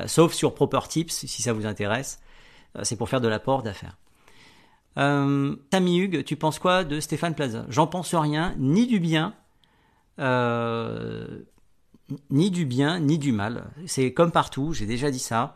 [0.07, 2.21] Sauf sur Proper Tips si ça vous intéresse.
[2.83, 3.97] C'est pour faire de l'apport d'affaires.
[4.97, 7.65] Tammy Hugues, tu penses quoi de Stéphane Plaza?
[7.69, 9.35] J'en pense rien, ni du bien,
[10.19, 11.45] euh,
[12.31, 13.71] ni du bien, ni du mal.
[13.87, 15.55] C'est comme partout, j'ai déjà dit ça.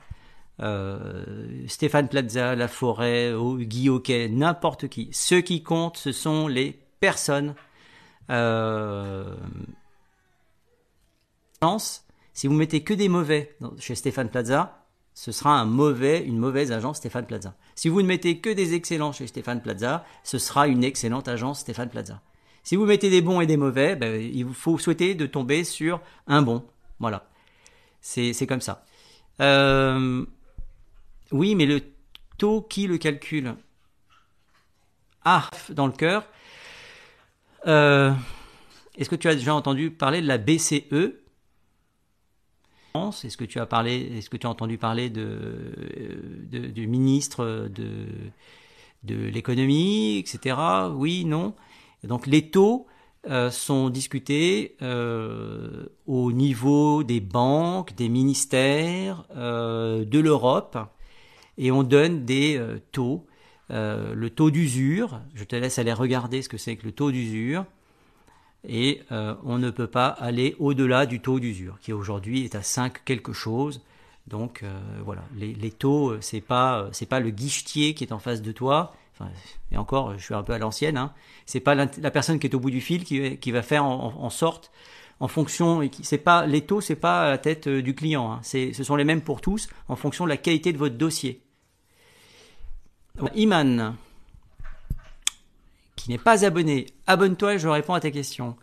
[0.60, 1.24] Euh,
[1.66, 5.08] Stéphane Plaza, La Forêt, Guy Hockey, n'importe qui.
[5.12, 7.54] Ceux qui comptent, ce sont les personnes.
[8.30, 9.34] Euh,
[12.32, 16.72] si vous mettez que des mauvais chez Stéphane Plaza, ce sera un mauvais, une mauvaise
[16.72, 17.54] agence Stéphane Plaza.
[17.74, 21.60] Si vous ne mettez que des excellents chez Stéphane Plaza, ce sera une excellente agence
[21.60, 22.22] Stéphane Plaza.
[22.62, 26.00] Si vous mettez des bons et des mauvais, ben, il faut souhaiter de tomber sur
[26.26, 26.64] un bon.
[26.98, 27.26] Voilà.
[28.00, 28.84] C'est comme ça.
[29.40, 30.24] Euh,
[31.32, 31.82] oui, mais le
[32.38, 33.54] taux, qui le calcule
[35.24, 36.26] Ah, dans le cœur.
[37.66, 38.12] Euh,
[38.96, 40.82] est-ce que tu as déjà entendu parler de la BCE
[43.24, 45.72] est-ce que tu as parlé, est-ce que tu as entendu parler de,
[46.50, 48.06] du ministre de,
[49.04, 50.56] de l'économie, etc.
[50.92, 51.54] Oui, non?
[52.08, 52.86] Donc les taux
[53.28, 60.78] euh, sont discutés euh, au niveau des banques, des ministères, euh, de l'Europe,
[61.58, 62.58] et on donne des
[62.92, 63.26] taux
[63.68, 65.20] le taux d'usure.
[65.34, 67.66] Je te laisse aller regarder ce que c'est que le taux d'usure.
[68.66, 73.04] Et on ne peut pas aller au-delà du taux d'usure, qui aujourd'hui est à 5
[73.04, 73.82] quelque chose.
[74.26, 74.64] Donc
[75.04, 78.94] voilà, les, taux, c'est pas pas le guichetier qui est en face de toi.
[79.72, 80.96] Et encore, je suis un peu à l'ancienne.
[80.96, 81.12] Hein.
[81.46, 84.70] C'est pas la, personne qui est au bout du fil qui, va faire en sorte
[85.20, 88.40] en fonction, c'est pas les taux, c'est pas la tête euh, du client, hein.
[88.42, 91.42] ce sont les mêmes pour tous en fonction de la qualité de votre dossier.
[93.34, 93.96] Iman,
[95.94, 98.56] qui n'est pas abonné, abonne-toi et je réponds à tes questions.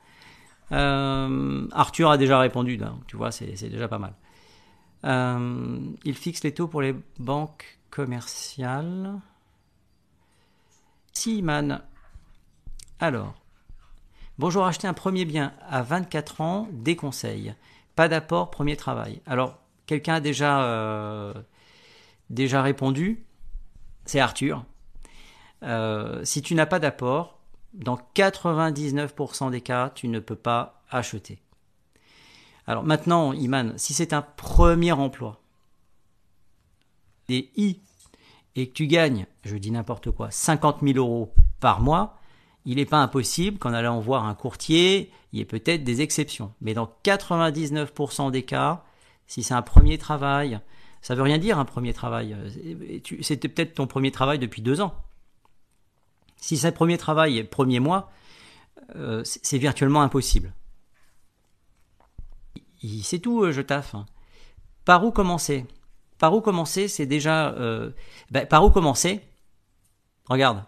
[0.72, 4.16] Euh, Arthur a déjà répondu, tu vois, c'est, déjà pas mal.
[5.06, 9.14] Euh, il fixe les taux pour les banques commerciales.
[11.18, 11.82] Si, Iman.
[13.00, 13.34] Alors,
[14.38, 17.56] Bonjour, acheter un premier bien à 24 ans, déconseil.
[17.96, 19.20] Pas d'apport, premier travail.
[19.26, 21.34] Alors, quelqu'un a déjà, euh,
[22.30, 23.26] déjà répondu,
[24.06, 24.64] c'est Arthur.
[25.64, 27.40] Euh, si tu n'as pas d'apport,
[27.74, 31.40] dans 99% des cas, tu ne peux pas acheter.
[32.68, 35.42] Alors maintenant, Iman, si c'est un premier emploi,
[37.28, 37.82] des I,
[38.58, 42.18] et que tu gagnes, je dis n'importe quoi, 50 000 euros par mois,
[42.66, 46.54] il n'est pas impossible qu'en allant voir un courtier, il y ait peut-être des exceptions.
[46.60, 48.84] Mais dans 99% des cas,
[49.28, 50.60] si c'est un premier travail,
[51.02, 52.36] ça veut rien dire un premier travail.
[53.22, 54.96] C'était peut-être ton premier travail depuis deux ans.
[56.38, 58.12] Si c'est le premier travail, premier mois,
[58.96, 60.52] euh, c'est virtuellement impossible.
[63.04, 63.96] C'est tout, euh, je taffe.
[64.84, 65.66] Par où commencer?
[66.20, 67.50] Par où commencer, c'est déjà...
[67.54, 67.92] Euh,
[68.32, 69.22] ben, par où commencer?
[70.30, 70.64] Regarde,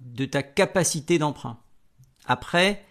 [0.00, 1.58] de ta capacité d'emprunt.
[2.26, 2.84] Après,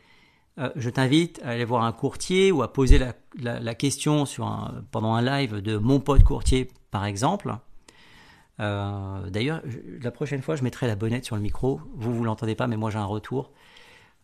[0.58, 3.00] euh, je t'invite à aller voir un courtier ou à poser
[3.38, 7.56] la, question sur pendant un live de mon pote courtier, par exemple.
[8.62, 9.62] Euh, d'ailleurs,
[10.02, 11.82] la prochaine fois, je mettrai la bonnette sur le micro.
[11.96, 13.52] Vous, vous l'entendez pas, mais moi, j'ai un retour.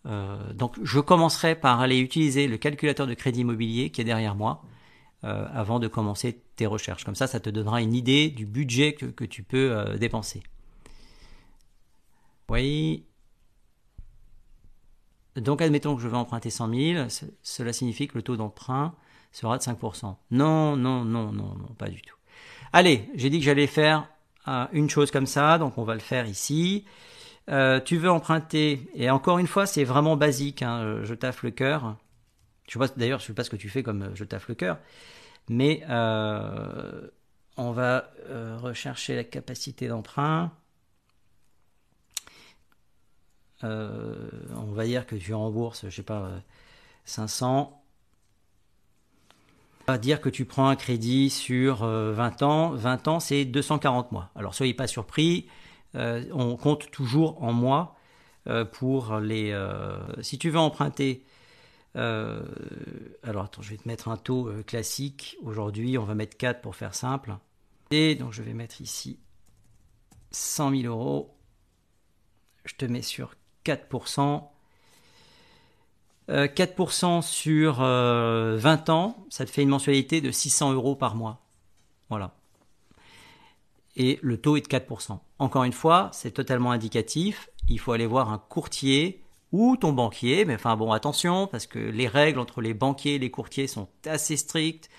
[0.06, 4.36] Euh, donc, je commencerai par aller utiliser le calculateur de crédit immobilier qui est derrière
[4.36, 4.64] moi
[5.24, 7.04] avant de commencer tes recherches.
[7.04, 10.42] Comme ça, ça te donnera une idée du budget que tu peux dépenser.
[12.50, 13.06] Oui.
[15.38, 17.08] Donc admettons que je vais emprunter 100 000,
[17.42, 18.94] cela signifie que le taux d'emprunt
[19.32, 20.16] sera de 5%.
[20.32, 22.16] Non, non, non, non, non, pas du tout.
[22.74, 24.10] Allez, j'ai dit que j'allais faire
[24.48, 26.86] euh, une chose comme ça, donc on va le faire ici.
[27.50, 31.52] Euh, tu veux emprunter, et encore une fois, c'est vraiment basique, hein, je taffe le
[31.52, 31.96] cœur.
[32.72, 34.56] Je sais d'ailleurs, je sais pas ce que tu fais comme euh, je taffe le
[34.56, 34.78] cœur,
[35.50, 35.84] mais
[37.58, 38.10] on va
[38.62, 40.52] rechercher la capacité d'emprunt.
[43.64, 46.30] Euh, on va dire que tu rembourses, je sais pas,
[47.06, 47.78] 500.
[49.88, 52.72] On va dire que tu prends un crédit sur 20 euh, ans.
[52.72, 54.30] 20 ans, c'est 240 mois.
[54.36, 55.48] Alors, soyez pas surpris.
[55.96, 57.96] Euh, on compte toujours en mois
[58.72, 59.56] pour les.
[60.22, 61.24] si tu veux emprunter.
[61.96, 65.38] Alors, attends, je vais te mettre un taux classique.
[65.44, 67.36] Aujourd'hui, on va mettre 4 pour faire simple.
[67.92, 69.20] Et donc, je vais mettre ici
[70.32, 71.36] 100 000 euros.
[72.66, 74.44] Je te mets sur 4%.
[76.30, 81.16] 4% euh, sur 20 euh, ans, ça te fait une mensualité de 600 euros par
[81.16, 81.42] mois.
[82.10, 82.36] Voilà.
[83.98, 85.20] Et le taux est de 4%.
[85.40, 87.50] Encore une fois, c'est totalement indicatif.
[87.68, 90.46] Il faut aller voir un courtier ou ton banquier.
[90.46, 93.88] Mais enfin bon, attention, parce que les règles entre les banquiers et les courtiers sont
[94.06, 94.90] assez strictes.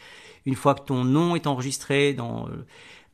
[0.44, 2.48] Une fois que ton nom est enregistré dans,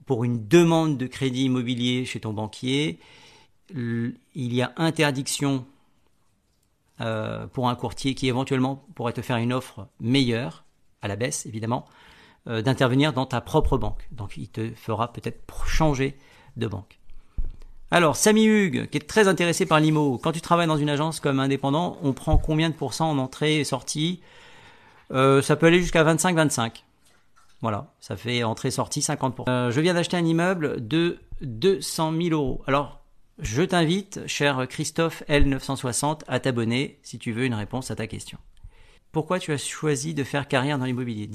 [0.07, 2.99] pour une demande de crédit immobilier chez ton banquier,
[3.75, 5.67] il y a interdiction
[7.01, 10.65] euh, pour un courtier qui éventuellement pourrait te faire une offre meilleure,
[11.01, 11.85] à la baisse évidemment,
[12.49, 14.09] euh, d'intervenir dans ta propre banque.
[14.11, 16.17] Donc il te fera peut-être changer
[16.57, 16.98] de banque.
[17.91, 21.21] Alors, Samy Hugues, qui est très intéressé par l'IMO, quand tu travailles dans une agence
[21.21, 24.21] comme indépendant, on prend combien de pourcents en entrée et sortie?
[25.11, 26.85] Euh, Ça peut aller jusqu'à 25-25.
[27.63, 29.71] Voilà, ça fait entrée-sortie 50%.
[29.71, 32.63] je viens d'acheter un immeuble de 200 000 euros.
[32.67, 33.01] Alors,
[33.41, 38.39] je t'invite, cher Christophe L960, à t'abonner si tu veux une réponse à ta question.
[39.13, 41.29] Pourquoi tu as choisi de faire carrière dans l'immobilier?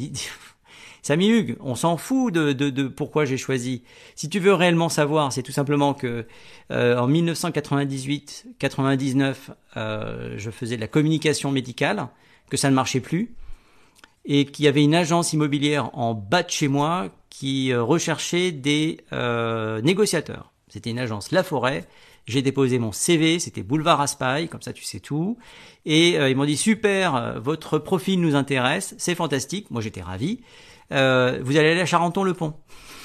[1.04, 3.84] Samy Hugues, on s'en fout de, de, pourquoi j'ai choisi.
[4.16, 6.26] Si tu veux réellement savoir, c'est tout simplement que
[6.72, 9.36] euh, en 1998-99,
[9.78, 12.08] euh, je faisais de la communication médicale,
[12.50, 13.36] que ça ne marchait plus,
[14.26, 18.52] et qu'il y avait une agence immobilière en bas de chez moi qui euh, recherchait
[18.52, 18.98] des
[19.84, 20.54] négociateurs.
[20.74, 21.86] C'était une agence La Forêt.
[22.26, 25.38] J'ai déposé mon CV, c'était Boulevard Raspail, comme ça tu sais tout.
[25.86, 29.70] Et euh, ils m'ont dit super, euh, votre profil nous intéresse, c'est fantastique.
[29.72, 30.40] Moi j'étais ravi.
[30.94, 32.54] Euh, vous allez aller à Charenton-le-Pont.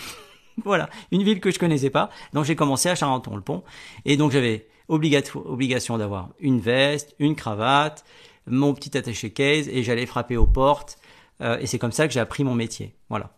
[0.65, 2.11] voilà, une ville que je connaissais pas.
[2.33, 3.63] Donc j'ai commencé à Charenton-le-Pont.
[4.05, 8.05] Et donc j'avais obligation d'avoir une veste, une cravate,
[8.47, 10.99] mon petit attaché case et j'allais frapper aux portes.
[11.41, 12.95] Euh, et c'est comme ça que j'ai appris mon métier.
[13.09, 13.31] Voilà.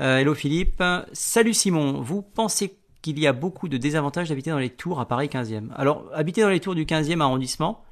[0.00, 0.82] Euh, hello Philippe.
[1.12, 2.00] Salut Simon.
[2.00, 5.68] Vous pensez qu'il y a beaucoup de désavantages d'habiter dans les tours à Paris 15e
[5.76, 7.82] Alors, habiter dans les tours du 15e arrondissement,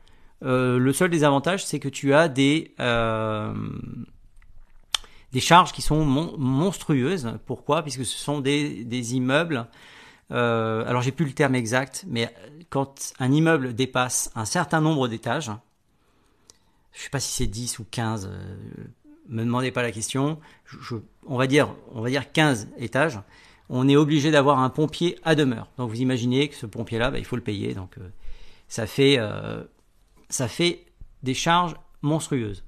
[0.42, 2.74] le seul désavantage, c'est que tu as des,
[5.34, 7.38] des charges qui sont monstrueuses.
[7.44, 7.82] Pourquoi?
[7.82, 9.66] Puisque ce sont des, immeubles.
[10.30, 12.32] alors, j'ai plus le terme exact, mais
[12.70, 15.52] quand un immeuble dépasse un certain nombre d'étages,
[16.94, 18.84] je sais pas si c'est 10 ou 15, euh,
[19.28, 20.38] me demandez pas la question,
[21.26, 23.20] on, va dire, on va dire 15 étages,
[23.68, 25.68] on est obligé d'avoir un pompier à demeure.
[25.76, 28.08] Donc vous imaginez que ce pompier-là, bah, il faut le payer, donc euh,
[28.68, 29.64] ça, fait, euh,
[30.28, 30.86] ça fait
[31.22, 32.63] des charges monstrueuses.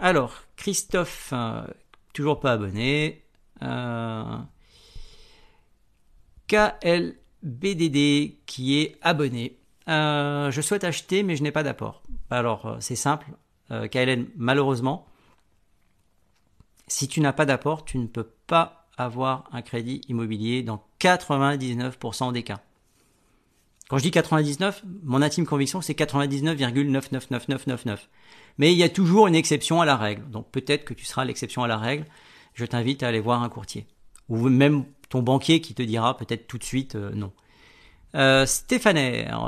[0.00, 1.32] Alors, Christophe,
[2.12, 3.22] toujours pas abonné.
[6.48, 9.58] KLBDD qui est abonné.
[9.86, 12.02] je souhaite acheter mais je n'ai pas d'apport.
[12.30, 13.26] Alors, euh, c'est simple,
[13.72, 15.06] euh, KLN, malheureusement,
[16.86, 22.32] si tu n'as pas d'apport, tu ne peux pas avoir un crédit immobilier dans 99%
[22.32, 22.60] des cas.
[23.90, 27.98] Quand je dis 99, mon intime conviction, c'est 99,999999.
[28.56, 30.30] Mais il y a toujours une exception à la règle.
[30.30, 32.06] Donc peut-être que tu seras l'exception à la règle.
[32.54, 33.88] Je t'invite à aller voir un courtier.
[34.28, 37.32] Ou même ton banquier qui te dira peut-être tout de suite euh, non.
[38.14, 38.46] Euh,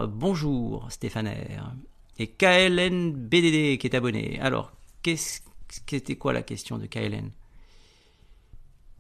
[0.09, 1.73] bonjour Stéphanaire
[2.19, 4.41] et KLNBDD qui est abonné.
[4.41, 5.41] Alors, qu'est-ce
[5.87, 7.31] c'était quoi la question de KLN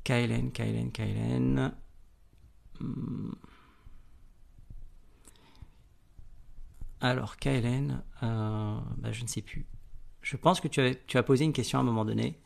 [0.05, 1.72] KLN, KLN, KLN.
[7.02, 9.66] Alors, KLN, euh, bah, je ne sais plus.
[10.22, 12.38] Je pense que tu as, posé une question à un moment donné.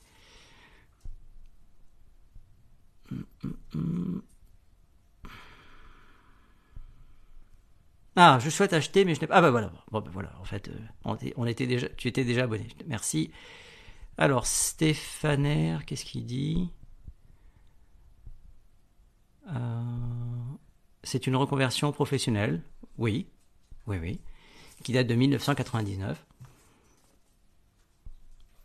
[8.17, 9.35] Ah, je souhaite acheter, mais je n'ai pas.
[9.37, 9.71] Ah bah voilà.
[9.91, 10.33] Bon, bah voilà.
[10.41, 10.79] En fait, euh,
[11.37, 12.67] on, était, déjà, tu étais déjà abonné.
[12.87, 13.31] Merci.
[14.19, 16.71] Alors, Stéphaner, qu'est-ce qu'il dit?
[19.49, 19.83] Euh,
[21.03, 22.63] C'est une reconversion professionnelle.
[22.97, 23.29] Oui,
[23.87, 24.21] oui, oui.
[24.83, 26.25] Qui date de 1999.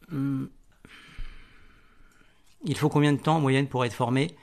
[0.10, 0.46] Hmm.
[2.64, 4.36] Il faut combien de temps en moyenne pour être formé?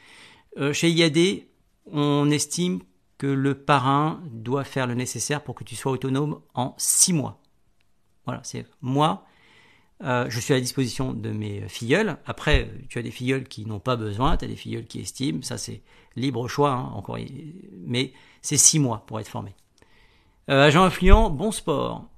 [0.56, 1.44] Euh, Chez IAD,
[1.92, 2.80] on estime
[3.16, 7.40] que le parrain doit faire le nécessaire pour que tu sois autonome en six mois.
[8.24, 9.24] Voilà, c'est moi.
[10.04, 12.16] Euh, je suis à la disposition de mes filleuls.
[12.24, 15.42] Après, tu as des filleuls qui n'ont pas besoin, tu as des filleuls qui estiment.
[15.42, 15.82] Ça, c'est
[16.14, 17.18] libre choix, hein, encore.
[17.84, 19.54] Mais c'est six mois pour être formé.
[20.48, 22.08] Euh, agent influent, bon sport.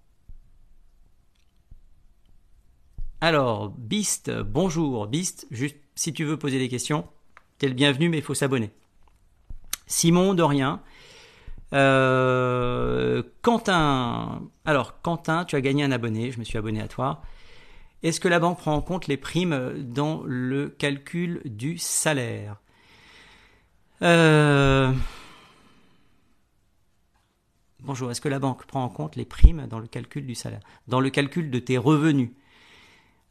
[3.21, 5.07] Alors, Beast, bonjour.
[5.09, 7.07] Beast, juste si tu veux poser des questions,
[7.59, 8.71] t'es le bienvenu, mais il faut s'abonner.
[9.87, 10.81] Simon Dorian.
[11.73, 14.43] Euh, Quentin.
[14.65, 17.23] Alors, Quentin, tu as gagné un abonné, je me suis abonné à toi.
[18.03, 22.57] Est-ce que la banque prend en compte les primes dans le calcul du salaire?
[24.03, 24.93] Euh,
[27.83, 30.61] Bonjour, est-ce que la banque prend en compte les primes dans le calcul du salaire
[30.87, 32.31] Dans le calcul de tes revenus?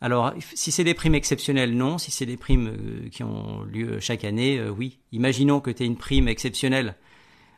[0.02, 1.98] Alors, si c'est des primes exceptionnelles, non.
[1.98, 5.00] Si c'est des primes euh, qui ont lieu chaque année, euh, oui.
[5.12, 6.96] Imaginons que tu aies une prime exceptionnelle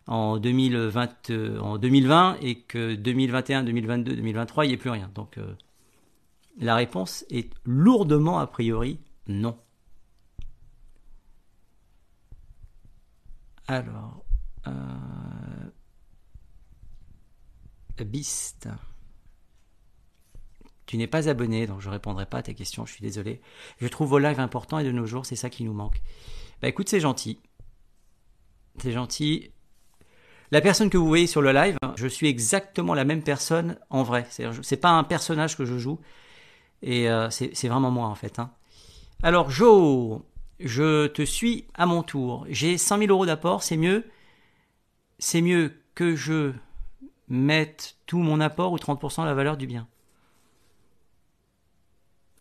[0.08, 5.10] en 2020, euh, en 2020 et que 2021, 2022, 2023, il n'y ait plus rien.
[5.14, 5.38] Donc,
[6.60, 9.58] la réponse est lourdement a priori non.
[13.68, 14.26] Alors,
[18.04, 18.68] Beast.
[20.86, 23.42] Tu n'es pas abonné, donc je ne répondrai pas à tes questions, je suis désolé.
[23.80, 26.02] Je trouve vos lives importants et de nos jours, c'est ça qui nous manque.
[26.62, 27.40] Bah écoute, c'est gentil.
[28.80, 29.52] C'est gentil.
[30.52, 34.04] La personne que vous voyez sur le live, je suis exactement la même personne en
[34.04, 34.28] vrai.
[34.64, 36.00] C'est pas un personnage que je joue.
[36.82, 38.40] Et euh, c'est vraiment moi en fait.
[38.40, 38.52] Hein.
[39.24, 40.22] Alors Joe,
[40.60, 42.46] je te suis à mon tour.
[42.50, 44.06] J'ai 100 000 euros d'apport, c'est mieux.
[45.20, 46.52] C'est mieux que je
[47.32, 49.88] mette tout mon apport ou 30% de la valeur du bien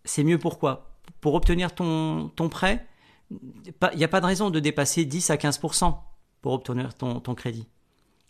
[0.05, 0.91] c'est mieux pourquoi?
[1.21, 2.87] Pour obtenir ton, ton prêt,
[3.31, 5.95] il n'y a pas de raison de dépasser 10 à 15%
[6.43, 7.67] pour obtenir ton, ton crédit.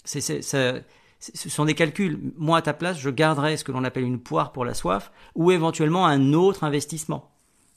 [0.04, 0.82] Ce
[1.20, 2.32] sont des calculs.
[2.36, 5.12] Moi, à ta place, je garderais ce que l'on appelle une poire pour la soif
[5.34, 7.30] ou éventuellement un autre investissement.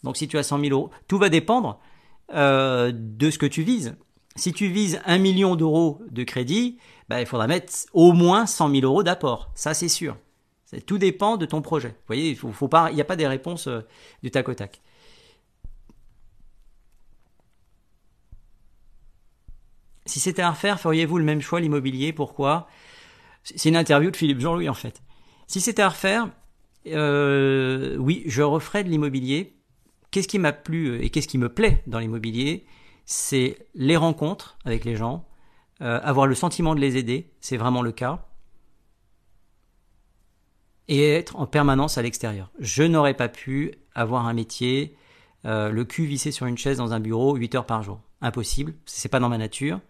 [0.04, 1.80] Donc, si tu as 100 000 euros, tout va dépendre
[2.34, 3.96] euh, de ce que tu vises.
[4.36, 6.78] Si tu vises un million d'euros de crédit,
[7.14, 9.52] bah, il faudra mettre au moins 100 000 euros d'apport.
[9.54, 10.18] Ça, c'est sûr.
[10.88, 11.96] Tout dépend de ton projet.
[12.08, 12.52] Voyez, il faut,
[12.92, 13.82] n'y a pas des réponses euh,
[14.24, 14.82] du tac au tac.
[20.08, 22.14] Si c'était à refaire, feriez-vous le même choix, l'immobilier?
[22.14, 22.68] Pourquoi?
[23.44, 25.04] C'est une interview de Philippe Jean-Louis en fait.
[25.46, 26.32] Si c'était à refaire,
[26.88, 29.56] euh, oui, je referais de l'immobilier.
[30.10, 32.66] Qu'est-ce qui m'a plu et qu'est-ce qui me plaît dans l'immobilier?
[33.06, 35.28] C'est les rencontres avec les gens,
[35.84, 38.26] euh, avoir le sentiment de les aider, c'est vraiment le cas,
[40.88, 42.52] et être en permanence à l'extérieur.
[42.60, 44.96] Je n'aurais pas pu avoir un métier,
[45.44, 48.00] euh, le cul vissé sur une chaise dans un bureau 8 heures par jour.
[48.22, 49.82] Impossible, c'est pas dans ma nature.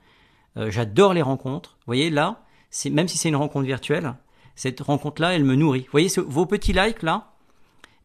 [0.57, 1.77] Euh, j'adore les rencontres.
[1.81, 2.41] Vous voyez là,
[2.89, 4.15] même si c'est une rencontre virtuelle,
[4.55, 5.81] cette rencontre-là, elle me nourrit.
[5.81, 7.33] Vous voyez vos petits likes là,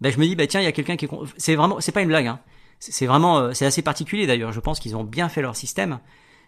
[0.03, 1.93] ben je me dis bah tiens il y a quelqu'un qui est c'est vraiment c'est
[1.93, 2.41] pas une blague hein.
[2.78, 4.53] C'est vraiment c'est assez particulier d'ailleurs.
[4.53, 5.99] Je pense qu'ils ont bien fait leur système.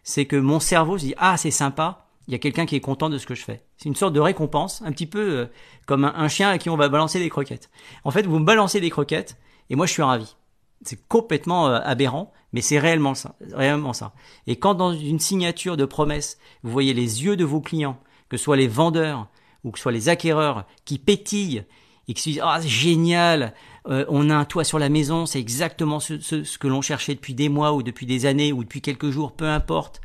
[0.03, 2.07] C'est que mon cerveau se dit ah c'est sympa.
[2.29, 3.65] Il y a quelqu'un qui est content de ce que je fais.
[3.77, 5.47] C'est une sorte de récompense, un petit peu euh,
[5.87, 7.71] comme un, chien à qui on va balancer des croquettes.
[8.05, 9.37] En fait, vous me balancez des croquettes
[9.69, 10.37] et moi je suis ravi.
[10.83, 14.13] C'est complètement euh, aberrant, mais c'est réellement ça, réellement ça.
[14.47, 17.99] Et quand dans une signature de promesse, vous voyez les yeux de vos clients,
[18.29, 19.29] que ce soit les vendeurs
[19.65, 21.65] ou que ce soit les acquéreurs qui pétillent
[22.07, 23.55] et qui se disent ah c'est génial,
[23.89, 27.14] euh, on a un toit sur la maison, c'est exactement ce, ce que l'on cherchait
[27.14, 30.01] depuis des mois ou depuis des années ou depuis quelques jours, peu importe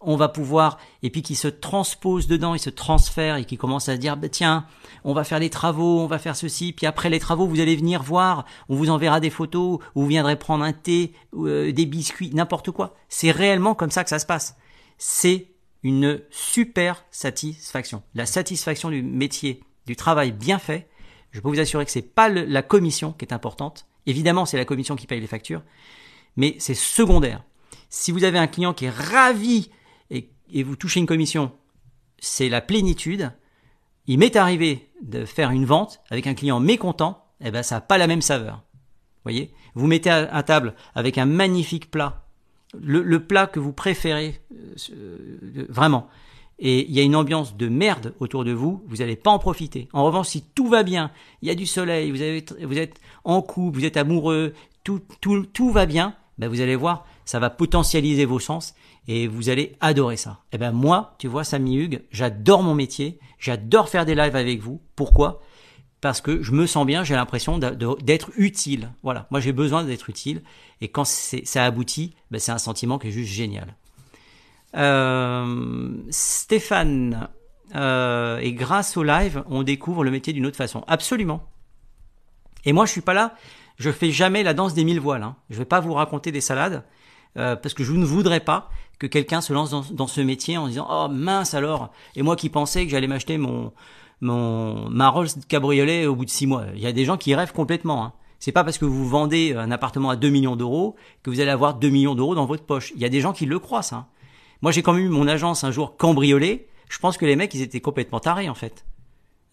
[0.00, 3.88] on va pouvoir, et puis qui se transpose dedans, il se transfère et qui commence
[3.88, 4.66] à se dire, bah, tiens,
[5.04, 7.76] on va faire les travaux, on va faire ceci, puis après les travaux, vous allez
[7.76, 11.86] venir voir, on vous enverra des photos, ou vous viendrez prendre un thé, euh, des
[11.86, 12.94] biscuits, n'importe quoi.
[13.08, 14.56] C'est réellement comme ça que ça se passe.
[14.98, 15.48] C'est
[15.82, 18.02] une super satisfaction.
[18.14, 20.88] La satisfaction du métier, du travail bien fait,
[21.30, 23.86] je peux vous assurer que c'est pas la commission qui est importante.
[24.06, 25.62] Évidemment, c'est la commission qui paye les factures,
[26.36, 27.44] mais c'est secondaire.
[27.90, 29.70] Si vous avez un client qui est ravi
[30.10, 31.52] et vous touchez une commission,
[32.18, 33.32] c'est la plénitude.
[34.06, 37.80] Il m'est arrivé de faire une vente avec un client mécontent, eh ben ça n'a
[37.80, 38.62] pas la même saveur.
[39.24, 42.24] Voyez, vous mettez à, table avec un magnifique plat,
[42.80, 44.40] le, plat que vous préférez
[44.92, 46.08] euh, vraiment,
[46.58, 49.38] et il y a une ambiance de merde autour de vous, vous n'allez pas en
[49.38, 49.88] profiter.
[49.92, 51.10] En revanche, si tout va bien,
[51.42, 52.18] il y a du soleil, vous,
[52.66, 56.76] vous êtes en couple, vous êtes amoureux, tout, tout, tout va bien, ben vous allez
[56.76, 58.74] voir, ça va potentialiser vos sens
[59.06, 60.40] et vous allez adorer ça.
[60.52, 64.36] Et eh ben moi, tu vois, Samy Hugues, j'adore mon métier, j'adore faire des lives
[64.36, 64.80] avec vous.
[64.96, 65.40] Pourquoi?
[66.00, 68.92] Parce que je me sens bien, j'ai l'impression d'être utile.
[69.02, 70.42] Voilà, moi j'ai besoin d'être utile,
[70.80, 73.76] et quand ça aboutit, ben c'est un sentiment qui est juste génial.
[74.76, 77.28] Euh, Stéphane,
[77.74, 80.84] euh, et grâce au live, on découvre le métier d'une autre façon.
[80.86, 81.42] Absolument.
[82.64, 83.34] Et moi, je suis pas là.
[83.76, 85.22] Je fais jamais la danse des mille voiles.
[85.22, 85.36] Hein.
[85.50, 86.84] Je vais pas vous raconter des salades.
[87.36, 90.66] Euh, parce que je ne voudrais pas que quelqu'un se lance dans, ce métier en
[90.66, 93.72] disant oh mince alors et moi qui pensais que j'allais m'acheter mon
[94.22, 96.64] mon ma Rolls cabriolet au bout de six mois.
[96.74, 98.02] Il y a des gens qui rêvent complètement.
[98.02, 98.12] Hein.
[98.40, 101.50] C'est pas parce que vous vendez un appartement à 2 millions d'euros que vous allez
[101.50, 102.92] avoir 2 millions d'euros dans votre poche.
[102.96, 104.06] Il y a des gens qui le croient ça.
[104.62, 106.68] Moi j'ai quand même eu mon agence un jour cambriolée.
[106.88, 108.84] Je pense que les mecs ils étaient complètement tarés en fait.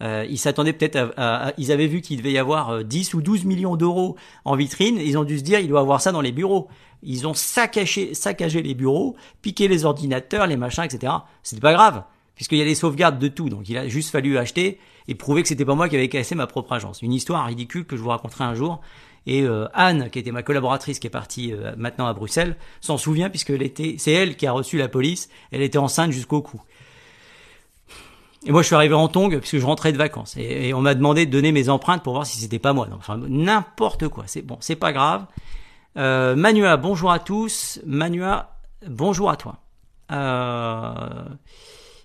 [0.04, 3.22] Euh, ils s'attendaient peut-être à, Ils avaient vu qu'il devait y avoir 10 euh, ou
[3.22, 4.98] 12 millions d'euros en vitrine.
[4.98, 6.68] Ils ont dû se dire, il doit avoir ça dans les bureaux.
[7.02, 8.12] Ils ont saccagé,
[8.62, 11.14] les bureaux, piqué les ordinateurs, les machins, etc.
[11.44, 12.04] C'était pas grave,
[12.36, 13.50] puisqu'il y a des sauvegardes de tout.
[13.50, 16.36] Donc il a juste fallu acheter et prouver que c'était pas moi qui avais cassé
[16.36, 17.02] ma propre agence.
[17.02, 18.82] Une histoire ridicule que je vous raconterai un jour.
[19.28, 23.30] Et euh, Anne, qui était ma collaboratrice, qui est partie maintenant à Bruxelles, s'en souvient
[23.30, 23.54] puisque
[23.98, 25.30] c'est elle qui a reçu la police.
[25.52, 26.62] Elle était enceinte jusqu'au cou.
[28.46, 30.36] Et moi, je suis arrivé en tongue puisque je rentrais de vacances.
[30.38, 32.88] Et, on m'a demandé de donner mes empreintes pour voir si c'était pas moi.
[32.96, 34.26] enfin, n'importe quoi.
[34.28, 35.26] C'est bon, c'est pas grave.
[35.98, 37.80] Euh, Manua, bonjour à tous.
[37.86, 38.56] Manua,
[38.88, 39.58] bonjour à toi.
[40.12, 41.26] Euh,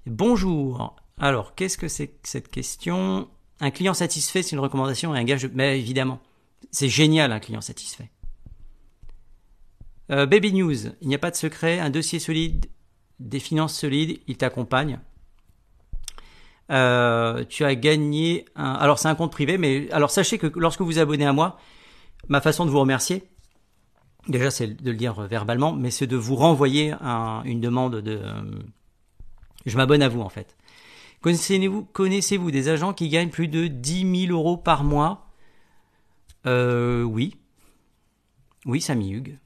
[0.07, 0.97] bonjour.
[1.19, 3.29] Alors, qu'est-ce que c'est que cette question?
[3.61, 5.51] Un client satisfait, c'est une recommandation et un gage.
[5.53, 6.21] Mais évidemment,
[6.71, 8.11] c'est génial un client satisfait.
[10.11, 12.67] Euh, Baby News, il n'y a pas de secret, un dossier solide,
[13.21, 14.99] des finances solides, il t'accompagne.
[16.71, 18.73] Euh, tu as gagné un...
[18.73, 21.59] Alors c'est un compte privé, mais alors sachez que lorsque vous abonnez à moi,
[22.29, 23.25] ma façon de vous remercier,
[24.29, 26.95] déjà c'est de le dire verbalement, mais c'est de vous renvoyer
[27.45, 28.21] une demande de...
[29.67, 30.57] Je m'abonne à vous en fait.
[31.21, 35.30] Connaissez-vous connaissez -vous des agents qui gagnent plus de 10 000 euros par mois
[36.47, 37.37] euh, Oui.
[38.67, 39.39] Oui, Samy Hugues.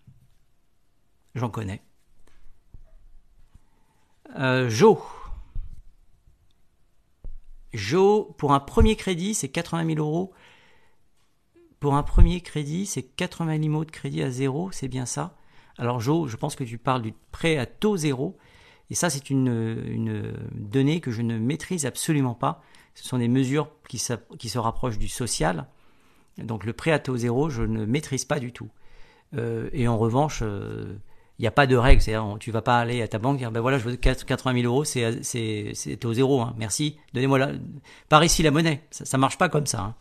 [1.35, 1.83] J'en connais.
[4.37, 4.99] Euh, Joe.
[7.73, 10.33] Jo, pour un premier crédit, c'est 80 000 euros.
[11.81, 15.37] Pour un premier crédit, c'est 80 000 euros de crédit à zéro, c'est bien ça.
[15.77, 18.39] Alors Jo, je pense que tu parles du prêt à taux zéro.
[18.91, 22.63] Et ça, c'est une, donnée que je ne maîtrise absolument pas.
[22.95, 25.67] Ce sont des mesures qui, se rapprochent du social.
[26.39, 28.69] Donc le prêt à taux zéro, je ne maîtrise pas du tout.
[29.37, 30.97] Euh, et en revanche, euh,
[31.39, 33.39] Il n'y a pas de règle, c'est-à-dire tu vas pas aller à ta banque et
[33.41, 36.55] dire ben voilà je veux 80 000 euros, c'est c'est au zéro, hein.
[36.57, 37.51] merci, donnez-moi la
[38.09, 39.81] par ici la monnaie, ça, ça marche pas comme ça.
[39.81, 39.95] Hein.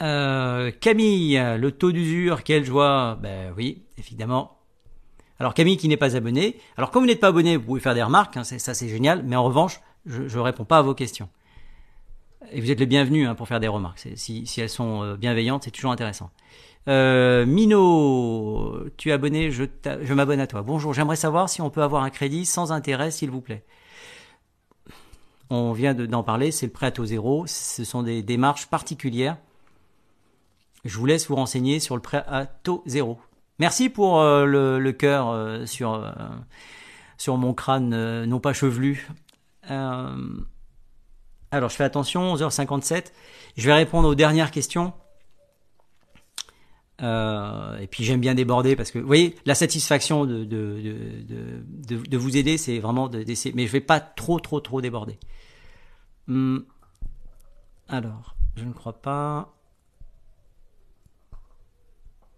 [0.00, 4.58] Euh, Camille, le taux d'usure, quelle joie Ben oui, évidemment.
[5.38, 6.58] Alors Camille qui n'est pas abonné.
[6.78, 9.22] Alors comme vous n'êtes pas abonné, vous pouvez faire des remarques, hein, ça c'est génial,
[9.24, 11.28] mais en revanche, je ne réponds pas à vos questions.
[12.52, 14.08] Et vous êtes les bienvenus hein, pour faire des remarques.
[14.14, 16.30] Si, si elles sont euh, bienveillantes, c'est toujours intéressant.
[16.88, 19.64] Euh, Mino, tu es abonné, je,
[20.14, 20.62] m'abonne à toi.
[20.62, 23.64] Bonjour, j'aimerais savoir si on peut avoir un crédit sans intérêt, s'il vous plaît.
[25.50, 27.44] On vient d'en parler, c'est le prêt à taux zéro.
[27.46, 29.36] Ce sont des démarches particulières.
[30.84, 33.18] Je vous laisse vous renseigner sur le prêt à taux zéro.
[33.58, 36.12] Merci pour euh, le, cœur sur,
[37.16, 39.08] sur mon crâne non pas chevelu.
[41.50, 43.12] Alors je fais attention, 11h57.
[43.56, 44.92] Je vais répondre aux dernières questions.
[47.02, 50.46] Euh, et puis j'aime bien déborder parce que vous voyez la satisfaction de,
[52.16, 55.18] vous aider c'est vraiment d'essayer mais je vais pas trop trop trop déborder
[56.26, 56.64] hum.
[57.90, 59.52] alors je ne crois pas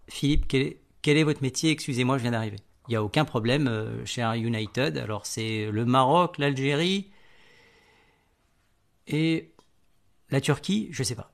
[0.09, 1.71] Philippe quel est, votre métier?
[1.71, 2.57] Excusez-moi je viens d'arriver
[2.89, 7.11] il n'y a aucun problème euh, chez United alors c'est le Maroc l'Algérie
[9.09, 9.53] et
[10.29, 11.33] la Turquie je sais pas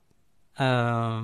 [0.59, 1.21] euh,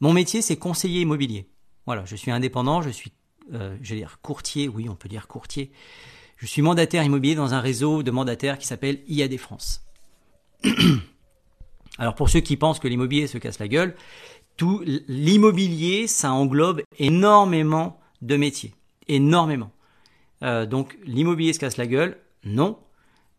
[0.00, 1.48] mon métier, c'est conseiller immobilier.
[1.86, 3.12] Voilà, je suis indépendant, je suis,
[3.52, 5.70] euh, dire courtier, oui, on peut dire courtier.
[6.36, 9.82] Je suis mandataire immobilier dans un réseau de mandataires qui s'appelle IAD France.
[11.98, 13.94] Alors pour ceux qui pensent que l'immobilier se casse la gueule,
[14.56, 18.74] tout l'immobilier, ça englobe énormément de métiers,
[19.08, 19.70] énormément.
[20.42, 22.78] Euh, donc l'immobilier se casse la gueule, non.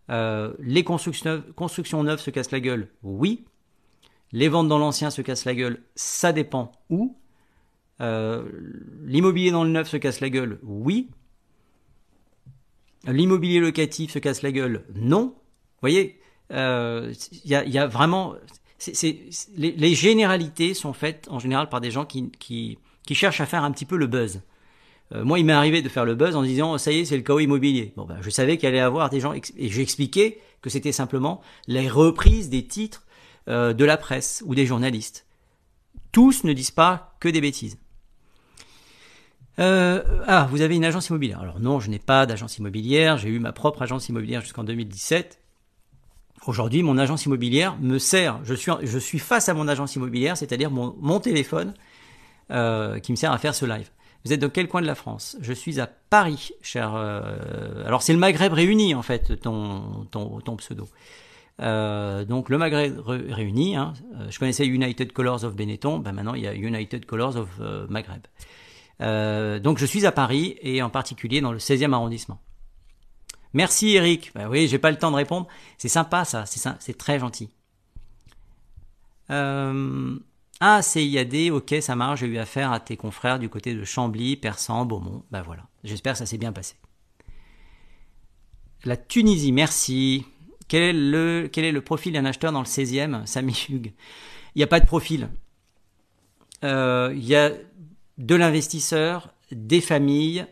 [0.09, 3.45] Euh, les constructions neuves se cassent la gueule, oui.
[4.31, 7.17] Les ventes dans l'ancien se cassent la gueule, ça dépend où.
[8.01, 8.45] Euh,
[9.03, 11.09] l'immobilier dans le neuf se casse la gueule, oui.
[13.07, 15.27] L'immobilier locatif se casse la gueule, non.
[15.27, 17.13] Vous voyez, il euh,
[17.45, 18.35] y, a, vraiment...
[19.57, 22.77] les, généralités sont faites en général par des gens qui,
[23.11, 24.41] cherchent à faire un petit peu le buzz.
[25.13, 27.17] Euh, moi, il m'est arrivé de faire le buzz en disant ça y est, c'est
[27.17, 27.93] le chaos immobilier.
[27.95, 31.41] Bon, ben, je savais qu'il allait y avoir des gens et j'expliquais que c'était simplement
[31.67, 33.05] les reprises des titres
[33.47, 35.25] euh, de la presse ou des journalistes.
[36.11, 37.77] Tous ne disent pas que des bêtises.
[39.59, 41.39] Euh, ah, vous avez une agence immobilière.
[41.39, 43.17] Alors non, je n'ai pas d'agence immobilière.
[43.17, 45.39] J'ai eu ma propre agence immobilière jusqu'en 2017.
[46.47, 48.39] Aujourd'hui, mon agence immobilière me sert.
[48.43, 51.73] Je suis, face à mon agence immobilière, c'est-à-dire mon, mon téléphone
[52.51, 53.89] euh, qui me sert à faire ce live.
[54.25, 55.37] Vous êtes dans quel coin de la France?
[55.39, 56.95] Je suis à Paris, cher.
[56.95, 60.87] alors c'est le Maghreb réuni en fait, ton, ton, pseudo.
[61.61, 66.33] Euh, donc le Maghreb réuni, hein, euh, je connaissais United Colors of Benetton, ben maintenant
[66.33, 68.23] il y a United Colors of euh, Maghreb.
[69.63, 72.39] donc je suis à Paris et en particulier dans le 16e arrondissement.
[73.53, 74.33] Merci Eric.
[74.35, 75.47] Ben oui, j'ai pas le temps de répondre.
[75.77, 77.49] C'est sympa ça, c'est très gentil.
[80.61, 82.21] Ah, c'est ok, ça marche.
[82.21, 85.23] J'ai eu affaire à tes confrères du côté de Chambly, Persan, Beaumont.
[85.31, 85.63] Ben voilà.
[85.83, 86.75] J'espère que ça s'est bien passé.
[88.85, 90.25] La Tunisie, merci.
[90.67, 93.93] Quel est le, quel est le profil d'un acheteur dans le 16e, Samy Hugues
[94.55, 95.29] Il n'y a pas de profil.
[96.63, 97.51] Euh, il y a
[98.17, 100.47] de l'investisseur, des familles,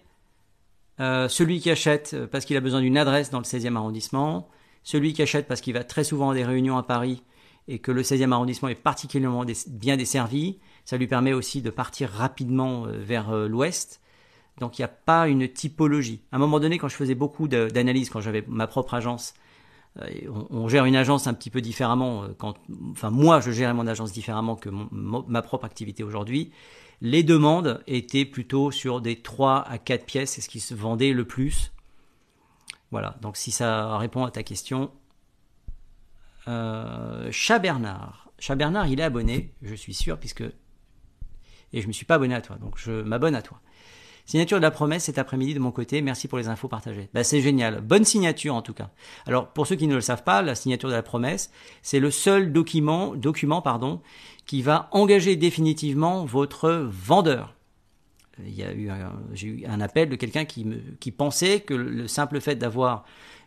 [0.99, 4.49] euh, celui qui achète parce qu'il a besoin d'une adresse dans le 16e arrondissement,
[4.83, 7.23] celui qui achète parce qu'il va très souvent à des réunions à Paris
[7.67, 10.59] et que le 16e arrondissement est particulièrement bien desservi.
[10.85, 14.01] Ça lui permet aussi de partir rapidement euh, vers l'ouest.
[14.59, 16.21] Donc il n'y a pas une typologie.
[16.31, 19.33] À un moment donné, quand je faisais beaucoup d'analyses, quand j'avais ma propre agence,
[20.01, 20.07] euh,
[20.49, 22.23] on, gère une agence un petit peu différemment.
[22.23, 22.51] Euh,
[22.91, 26.51] enfin, moi, je gérais mon agence différemment que ma propre activité aujourd'hui.
[27.01, 31.11] Les demandes étaient plutôt sur des 3 à 4 pièces, c'est ce qui se vendait
[31.11, 31.71] le plus.
[32.91, 34.91] Voilà, donc si ça répond à ta question.
[36.47, 38.29] Euh, Chat Bernard.
[38.39, 40.41] Chat Bernard, il est abonné, je suis sûr, puisque.
[40.41, 43.59] Et je ne me suis pas abonné à toi, donc je m'abonne à toi.
[44.25, 46.01] Signature de la promesse cet après-midi de mon côté.
[46.01, 47.09] Merci pour les infos partagées.
[47.13, 47.81] Bah, c'est génial.
[47.81, 48.89] Bonne signature en tout cas.
[49.25, 52.09] Alors pour ceux qui ne le savent pas, la signature de la promesse, c'est le
[52.09, 54.01] seul document, document pardon,
[54.45, 57.53] qui va engager définitivement votre vendeur.
[58.39, 58.89] Il y a eu
[59.33, 63.03] j'ai eu un appel de quelqu'un qui pensait que le simple fait d'avoir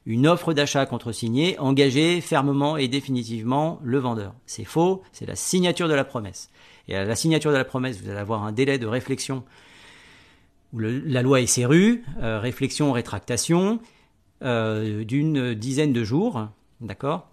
[0.07, 4.35] une offre d'achat contre-signée engageait fermement et définitivement le vendeur.
[4.47, 6.51] C'est faux, c'est la signature de la promesse.
[6.89, 9.45] Et à la signature de la promesse, vous allez avoir un délai de réflexion
[10.79, 13.81] la loi est SRU, euh, réflexion, rétractation,
[14.43, 16.49] euh, d'une dizaine de jours,
[16.81, 17.29] d'accord?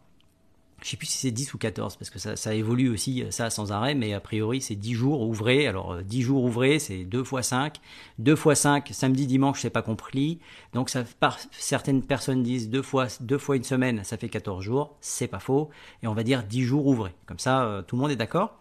[0.83, 3.71] Je sais plus si c'est 10 ou 14, parce que ça, évolue aussi, ça sans
[3.71, 5.65] arrêt, mais a priori c'est 10 jours ouvrés.
[5.65, 7.77] Alors 10 euh, jours ouvrés, c'est 2 fois 5.
[8.19, 10.39] 2 fois 5, samedi, dimanche, c'est pas compris.
[10.73, 14.61] Donc ça, par, certaines personnes disent 2 fois, 2 fois une semaine, ça fait 14
[14.61, 14.97] jours.
[14.99, 15.69] C'est pas faux.
[16.01, 17.15] Et on va dire 10 jours ouvrés.
[17.27, 18.59] Comme ça, euh, tout le monde est d'accord.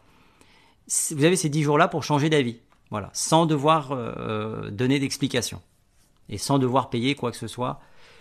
[1.10, 2.60] Vous avez ces 10 jours-là pour changer d'avis.
[2.90, 5.60] Voilà, sans devoir euh, donner d'explication.
[6.28, 7.80] Et sans devoir payer quoi que ce soit.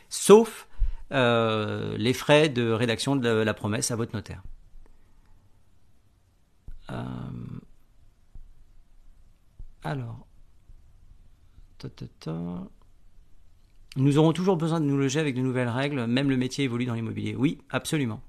[0.10, 0.68] Sauf
[1.12, 4.42] euh, les frais de rédaction de la, promesse à votre notaire.
[6.90, 7.04] Euh,
[9.84, 10.26] alors,
[13.98, 16.86] nous aurons toujours besoin de nous loger avec de nouvelles règles, même le métier évolue
[16.86, 17.36] dans l'immobilier.
[17.36, 18.22] Oui, absolument.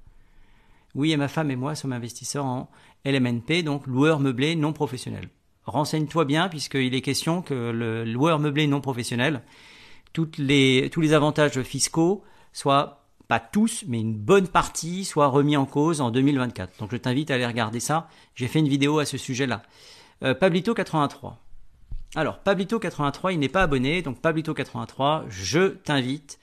[0.93, 2.69] Oui, et ma femme et moi sommes investisseurs en
[3.05, 5.29] LMNP, donc loueur meublé non professionnel.
[5.65, 9.41] Renseigne-toi bien, puisqu'il est question que le loueur meublé non professionnel,
[10.11, 12.23] tous les avantages fiscaux
[12.53, 16.79] soit pas tous, mais une bonne partie soit remis en cause en 2024.
[16.79, 18.07] Donc je t'invite à aller regarder ça.
[18.35, 19.63] J'ai fait une vidéo à ce sujet-là.
[20.23, 21.39] Euh, Pablito 83.
[22.15, 26.39] Alors Pablito 83, il n'est pas abonné, donc Pablito 83, je t'invite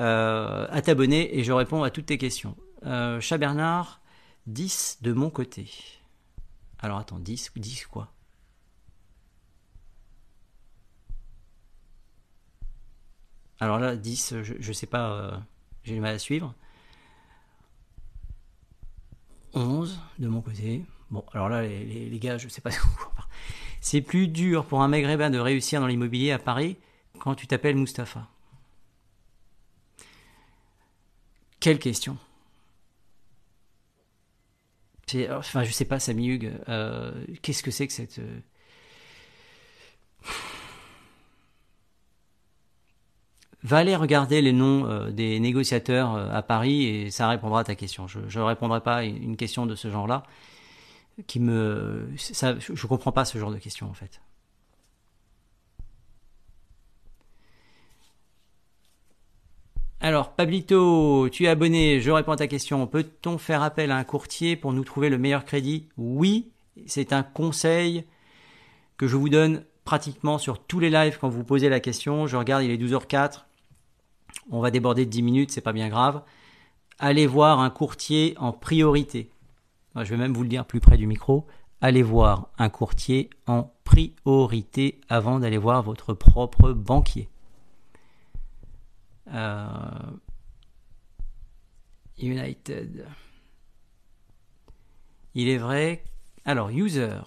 [0.00, 2.56] euh, à t'abonner et je réponds à toutes tes questions.
[2.84, 4.00] Euh, Chat Bernard,
[4.48, 5.70] 10 de mon côté.
[6.80, 8.13] Alors attends, 10 ou 10 quoi?
[13.60, 15.36] Alors là, 10, je ne sais pas, euh,
[15.84, 16.54] j'ai du mal à suivre.
[19.54, 20.84] 11 de mon côté.
[21.10, 22.70] Bon, alors là, les, gars, je ne sais pas
[23.80, 26.76] C'est plus dur pour un maghrébin de réussir dans l'immobilier à Paris
[27.18, 28.28] quand tu t'appelles Mustapha.
[31.60, 32.18] Quelle question
[35.30, 38.18] Enfin, je sais pas, Samy Hugues, euh, qu'est-ce que c'est que cette...
[38.18, 38.40] Euh,
[43.64, 47.64] Va aller regarder les noms euh, des négociateurs euh, à Paris et ça répondra à
[47.64, 48.06] ta question.
[48.06, 50.22] Je ne répondrai pas à une question de ce genre-là
[51.26, 54.20] qui me, je comprends pas ce genre de questions en fait.
[60.00, 62.86] Alors, Pablito, tu es abonné, je réponds à ta question.
[62.86, 65.88] Peut-on faire appel à un courtier pour nous trouver le meilleur crédit?
[65.96, 66.50] Oui,
[66.84, 68.04] c'est un conseil
[68.98, 72.26] que je vous donne pratiquement sur tous les lives quand vous posez la question.
[72.26, 73.44] Je regarde, il est 12h04
[74.50, 76.22] on va déborder de 10 minutes, c'est pas bien grave.
[76.98, 79.30] Allez voir un courtier en priorité.
[79.96, 81.46] Je vais même vous le dire plus près du micro.
[81.80, 87.28] Allez voir un courtier en priorité avant d'aller voir votre propre banquier.
[89.32, 89.66] Euh,
[92.18, 93.06] United.
[95.34, 96.04] Il est vrai.
[96.44, 97.18] Alors, user.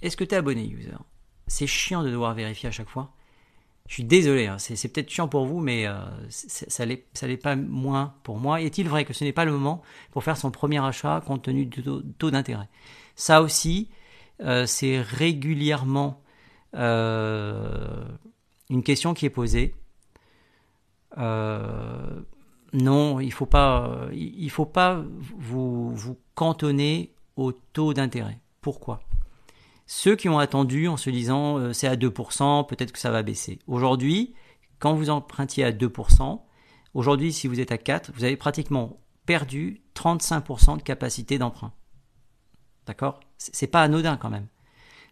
[0.00, 0.96] Est-ce que tu es abonné, user?
[1.46, 3.12] C'est chiant de devoir vérifier à chaque fois.
[3.88, 5.94] Je suis désolé, hein, c'est peut-être chiant pour vous, mais euh,
[6.28, 8.60] ça l'est pas moins pour moi.
[8.60, 9.80] Est-il vrai que ce n'est pas le moment
[10.10, 11.82] pour faire son premier achat compte tenu du
[12.18, 12.68] taux, d'intérêt?
[13.16, 13.88] Ça aussi,
[14.42, 16.20] euh, c'est régulièrement
[16.74, 18.04] euh,
[18.68, 19.74] une question qui est posée.
[21.16, 23.48] non, il ne faut
[24.50, 25.02] faut pas
[25.38, 28.38] vous, vous cantonner au taux d'intérêt.
[28.60, 29.00] Pourquoi?
[29.90, 33.22] Ceux qui ont attendu en se disant euh, c'est à 2%, peut-être que ça va
[33.22, 33.58] baisser.
[33.66, 34.34] Aujourd'hui,
[34.78, 36.42] quand vous empruntiez à 2%,
[36.92, 41.72] aujourd'hui si vous êtes à 4, vous avez pratiquement perdu 35% de capacité d'emprunt.
[42.86, 43.18] D'accord?
[43.38, 44.46] C'est pas anodin quand même.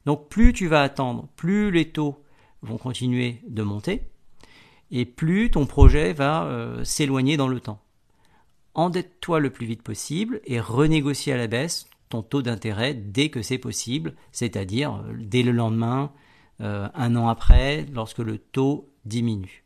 [0.05, 2.23] Donc plus tu vas attendre, plus les taux
[2.61, 4.11] vont continuer de monter
[4.91, 7.81] et plus ton projet va euh, s'éloigner dans le temps.
[8.75, 13.43] Endette-toi le plus vite possible et renégocie à la baisse ton taux d'intérêt dès que
[13.43, 16.13] c'est possible, c'est-à-dire euh, dès le lendemain,
[16.61, 19.65] euh, un an après, lorsque le taux diminue.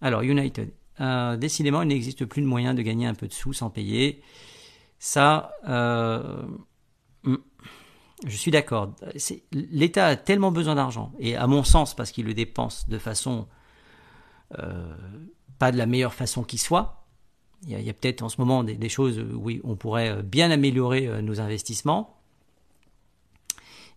[0.00, 0.72] Alors, United.
[1.00, 4.22] Euh, décidément, il n'existe plus de moyen de gagner un peu de sous sans payer.
[4.98, 5.52] Ça,
[7.24, 7.36] hmm,
[8.26, 8.94] je suis d'accord.
[9.52, 13.48] L'État a tellement besoin d'argent, et à mon sens, parce qu'il le dépense de façon
[15.58, 16.99] pas de la meilleure façon qui soit,
[17.66, 21.06] il y a, peut-être en ce moment des, choses où on pourrait euh, bien améliorer
[21.06, 22.16] euh, nos investissements.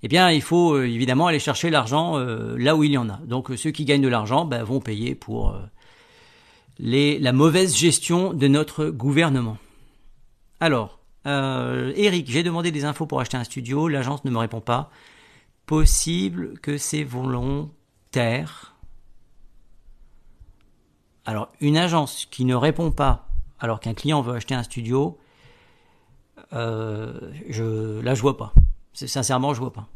[0.01, 3.17] Eh bien, il faut euh, évidemment aller chercher l'argent là où il y en a.
[3.25, 5.57] Donc, ceux qui gagnent de l'argent ben, vont payer pour
[6.79, 9.57] la mauvaise gestion de notre gouvernement.
[10.59, 13.87] Alors, Eric, j'ai demandé des infos pour acheter un studio.
[13.87, 14.89] L'agence ne me répond pas.
[15.65, 18.75] Possible que c'est volontaire.
[21.25, 23.32] Alors, une agence qui ne répond pas
[23.63, 25.17] alors qu'un client veut acheter un studio,
[26.51, 28.53] euh, je, là je vois pas.
[28.91, 29.87] Sincèrement, je vois pas.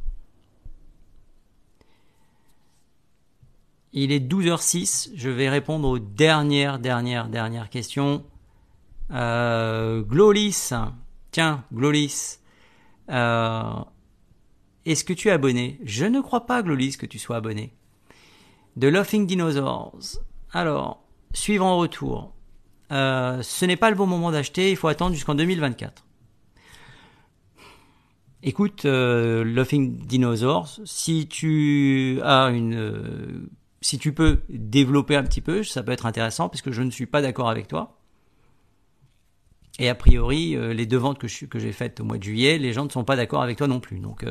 [3.91, 8.23] Il est 12h06, je vais répondre aux dernières, dernières, dernières questions.
[9.11, 10.69] Euh, Glolis,
[11.31, 12.39] tiens, Glolis,
[13.09, 13.83] euh,
[14.85, 15.77] est-ce que tu es abonné?
[15.83, 17.73] Je ne crois pas, Glolis, que tu sois abonné.
[18.79, 20.21] The Laughing Dinosaurs.
[20.53, 21.03] Alors,
[21.33, 22.33] suivant retour.
[22.91, 26.07] Euh, ce n'est pas le bon moment d'acheter, il faut attendre jusqu'en 2024.
[28.43, 33.49] Écoute, euh, Laughing Dinosaurs, si tu as une, euh,
[33.81, 36.91] si tu peux développer un petit peu, ça peut être intéressant parce que je ne
[36.91, 37.97] suis pas d'accord avec toi.
[39.79, 42.57] Et a priori, euh, les deux ventes que, que j'ai faites au mois de juillet,
[42.57, 43.99] les gens ne sont pas d'accord avec toi non plus.
[43.99, 44.23] Donc,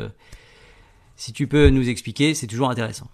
[1.17, 3.11] si tu peux nous expliquer, c'est toujours intéressant.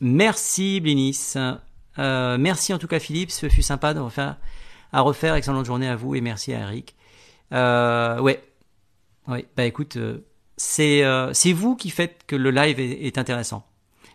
[0.00, 1.34] Merci Blinis.
[1.98, 4.36] Euh, merci en tout cas Philippe, ce fut sympa de refaire,
[4.92, 5.34] à refaire.
[5.34, 6.94] Excellente journée à vous et merci à Eric.
[7.52, 8.42] Euh, ouais,
[9.28, 9.46] ouais.
[9.56, 10.24] Bah écoute, euh,
[10.56, 13.66] c'est euh, c'est vous qui faites que le live est, intéressant.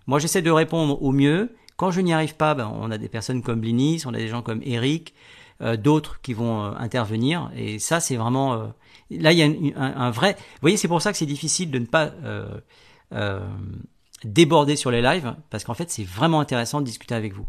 [0.07, 1.55] Moi j'essaie de répondre au mieux.
[1.75, 4.29] Quand je n'y arrive pas, ben, on a des personnes comme Blinis, on a des
[4.29, 5.13] gens comme Eric,
[5.61, 7.51] euh, d'autres qui vont intervenir.
[7.55, 8.73] Et ça, c'est vraiment...
[9.11, 10.33] Là, il y a un, un, vrai...
[10.33, 12.11] Vous voyez, c'est pour ça que c'est difficile de ne pas
[14.23, 17.45] déborder sur les lives, parce qu'en fait, c'est vraiment intéressant de discuter avec vous.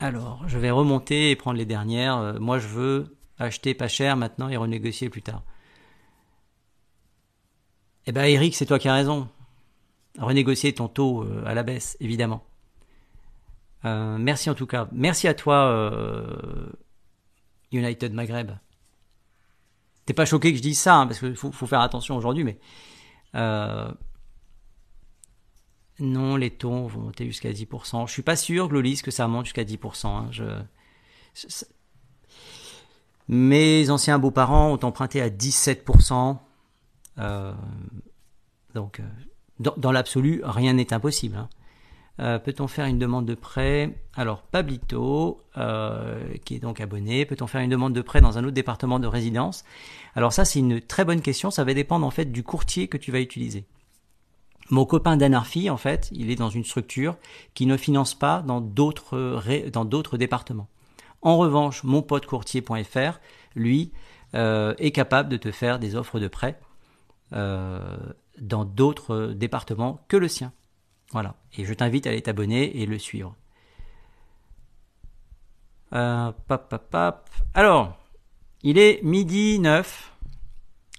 [0.00, 2.40] Alors, je vais remonter et prendre les dernières.
[2.40, 5.42] moi, je veux acheter pas cher maintenant et renégocier plus tard.
[8.06, 9.28] Eh ben, Eric, c'est toi qui as raison
[10.18, 12.44] renégocier ton taux euh, à la baisse, évidemment.
[13.84, 14.88] Euh, merci en tout cas.
[14.92, 16.70] Merci à toi, euh,
[17.72, 18.52] United Maghreb.
[20.06, 22.58] T'es pas choqué que je dise ça, hein, parce qu'il faut, faire attention aujourd'hui, mais
[23.34, 23.90] euh,
[26.00, 28.06] non, les taux vont monter jusqu'à 10%.
[28.06, 30.06] Je suis pas sûr, Glolis, que ça monte jusqu'à 10%.
[30.06, 30.66] Hein.
[33.28, 36.38] Mes anciens beaux-parents ont emprunté à 17%.
[37.18, 37.52] Euh,
[38.74, 39.02] donc,
[39.58, 41.36] dans, dans l'absolu, rien n'est impossible.
[41.36, 41.48] Hein.
[42.20, 43.94] Euh, Peut-on faire une demande de prêt?
[44.14, 48.44] Alors, Pablito, euh, qui est donc abonné, peut-on faire une demande de prêt dans un
[48.44, 49.64] autre département de résidence?
[50.14, 51.50] Alors ça, c'est une très bonne question.
[51.50, 53.64] Ça va dépendre en fait du courtier que tu vas utiliser.
[54.70, 57.16] Mon copain d'Anarphy, en fait, il est dans une structure
[57.54, 59.40] qui ne finance pas dans d'autres
[59.70, 60.68] dans d'autres départements.
[61.22, 63.18] En revanche, mon pote courtier.fr,
[63.54, 63.92] lui,
[64.34, 66.60] euh, est capable de te faire des offres de prêt
[67.32, 67.96] euh,
[68.40, 70.52] dans d'autres départements que le sien.
[71.12, 71.34] Voilà.
[71.56, 73.34] Et je t'invite à aller t'abonner et le suivre.
[75.92, 76.32] Euh.
[77.54, 77.96] Alors,
[78.62, 80.12] il est midi 9.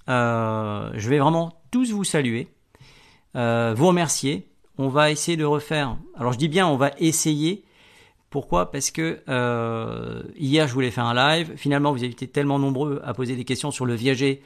[0.08, 2.48] Euh, je vais vraiment tous vous saluer,
[3.36, 4.48] euh, vous remercier.
[4.78, 5.96] On va essayer de refaire.
[6.16, 7.64] Alors je dis bien on va essayer.
[8.30, 8.70] Pourquoi?
[8.70, 11.52] Parce que euh, hier je voulais faire un live.
[11.56, 14.42] Finalement vous avez été tellement nombreux à poser des questions sur le viager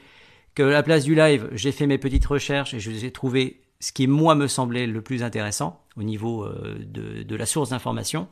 [0.55, 3.11] que à la place du live, j'ai fait mes petites recherches et je vous ai
[3.11, 7.69] trouvé ce qui moi me semblait le plus intéressant au niveau euh, de, la source
[7.69, 8.27] d'information.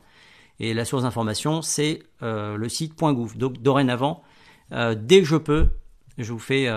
[0.60, 3.36] Et la source d'information, c'est le site .gouv.
[3.36, 4.22] Donc dorénavant,
[4.70, 5.66] dès que je peux,
[6.16, 6.70] je vous fais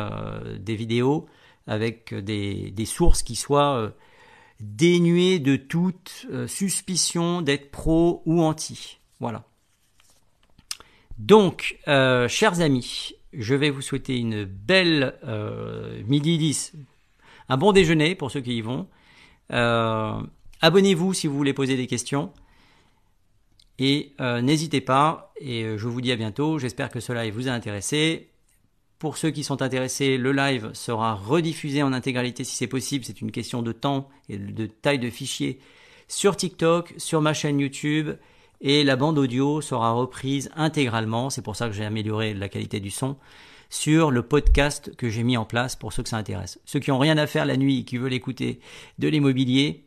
[0.60, 1.28] des vidéos
[1.68, 3.90] avec des, des sources qui soient euh,
[4.60, 9.00] dénuées de toute euh, suspicion d'être pro ou anti.
[9.20, 9.44] Voilà.
[11.18, 16.74] Donc, chers amis, je vais vous souhaiter une belle euh, midi 10,
[17.50, 18.88] un bon déjeuner pour ceux qui y vont.
[19.52, 20.22] Euh,
[20.62, 22.32] Abonnez-vous si vous voulez poser des questions.
[23.80, 27.34] Et euh, n'hésitez pas, et euh, je vous dis à bientôt, j'espère que ce live
[27.34, 28.32] vous a intéressé.
[29.00, 33.22] Pour ceux qui sont intéressés, le live sera rediffusé en intégralité si c'est possible, c'est
[33.22, 35.60] une question de temps et de taille de fichier
[36.08, 38.12] sur TikTok, sur ma chaîne YouTube,
[38.62, 42.80] et la bande audio sera reprise intégralement, c'est pour ça que j'ai amélioré la qualité
[42.80, 43.18] du son,
[43.70, 46.60] sur le podcast que j'ai mis en place pour ceux que ça intéresse.
[46.66, 48.60] Ceux qui n'ont rien à faire la nuit, qui veulent écouter
[48.98, 49.84] de l'immobilier,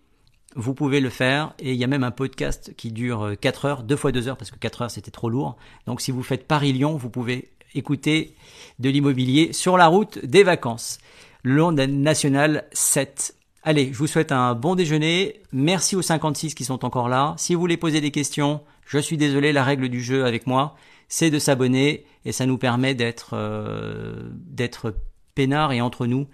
[0.56, 3.82] vous pouvez le faire et il y a même un podcast qui dure 4 heures,
[3.82, 5.56] 2 fois 2 heures parce que 4 heures c'était trop lourd.
[5.86, 8.34] Donc si vous faites Paris-Lyon, vous pouvez écouter
[8.78, 10.98] de l'immobilier sur la route des vacances,
[11.42, 13.34] le long de la nationale 7.
[13.62, 15.42] Allez, je vous souhaite un bon déjeuner.
[15.52, 17.34] Merci aux 56 qui sont encore là.
[17.36, 20.76] Si vous voulez poser des questions, je suis désolé, la règle du jeu avec moi,
[21.08, 24.94] c'est de s'abonner et ça nous permet d'être euh, d'être
[25.34, 26.26] peinard et entre nous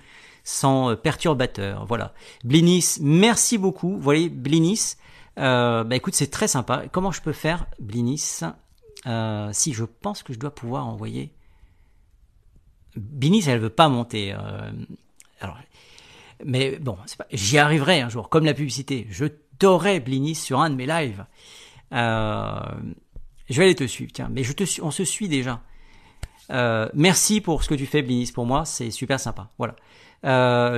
[0.44, 1.84] sans euh, perturbateur.
[1.86, 2.14] Voilà.
[2.44, 3.96] Blinis, merci beaucoup.
[3.96, 4.94] Vous voyez, Blinis,
[5.38, 6.84] euh, bah écoute, c'est très sympa.
[6.92, 8.40] Comment je peux faire, Blinis?
[9.06, 11.32] Euh, Si je pense que je dois pouvoir envoyer.
[12.96, 14.32] Blinis, elle veut pas monter.
[14.32, 14.70] Euh,
[15.40, 15.58] alors,
[16.44, 16.96] mais bon,
[17.32, 19.06] j'y arriverai un jour, comme la publicité.
[19.10, 19.26] Je
[19.58, 21.24] t'aurai Blinis sur un de mes lives.
[21.92, 22.60] Euh,
[23.48, 24.28] je vais aller te suivre, tiens.
[24.30, 25.60] Mais je te on se suit déjà.
[26.94, 29.50] Merci pour ce que tu fais, Blinis, pour moi, c'est super sympa.
[29.58, 29.76] Voilà.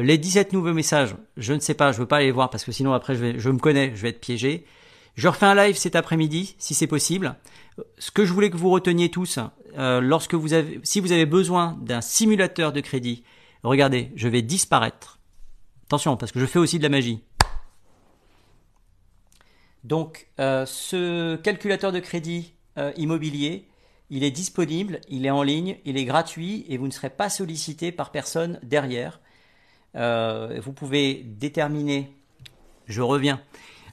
[0.00, 2.72] Les 17 nouveaux messages, je ne sais pas, je veux pas aller voir parce que
[2.72, 4.66] sinon après je me connais, je vais être piégé.
[5.18, 7.34] Je refais un live cet après-midi, si c'est possible.
[7.98, 9.40] Ce que je voulais que vous reteniez tous,
[9.76, 13.24] euh, lorsque vous avez, si vous avez besoin d'un simulateur de crédit,
[13.64, 15.18] regardez, je vais disparaître.
[15.86, 17.18] Attention, parce que je fais aussi de la magie.
[19.82, 23.66] Donc, euh, ce calculateur de crédit euh, immobilier,
[24.10, 27.28] il est disponible, il est en ligne, il est gratuit et vous ne serez pas
[27.28, 29.20] sollicité par personne derrière.
[29.94, 32.14] Vous pouvez déterminer,
[32.86, 33.40] je reviens,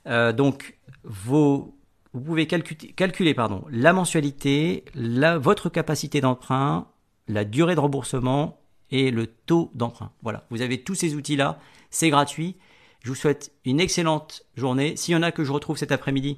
[0.05, 0.75] donc
[1.05, 1.73] vous
[2.11, 3.35] pouvez calculer,
[3.69, 6.87] la mensualité, la, votre capacité d'emprunt,
[7.27, 8.59] la durée de remboursement
[8.91, 10.11] et le taux d'emprunt.
[10.21, 12.55] Voilà, vous avez tous ces outils-là, c'est gratuit.
[13.03, 14.95] Je vous souhaite une excellente journée.
[14.95, 16.37] S'il y en a que je retrouve cet après-midi,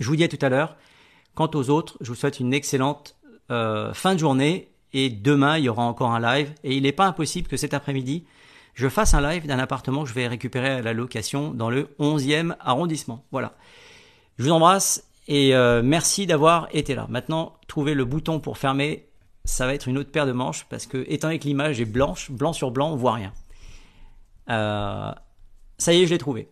[0.00, 0.76] je vous dis à tout à l'heure.
[1.34, 3.16] Quant aux autres, je vous souhaite une excellente
[3.50, 4.70] euh, fin de journée.
[4.92, 6.54] Et demain, il y aura encore un live.
[6.64, 8.24] Et il n'est pas impossible que cet après-midi,
[8.74, 11.88] je fasse un live d'un appartement que je vais récupérer à la location dans le
[12.00, 13.24] 11e arrondissement.
[13.30, 13.54] Voilà.
[14.38, 17.06] Je vous embrasse et euh, merci d'avoir été là.
[17.08, 19.08] Maintenant, trouver le bouton pour fermer,
[19.44, 21.84] ça va être une autre paire de manches parce que étant donné que l'image est
[21.84, 23.32] blanche, blanc sur blanc, on voit rien.
[24.50, 25.12] Euh,
[25.78, 26.48] ça y est, je l'ai trouvé.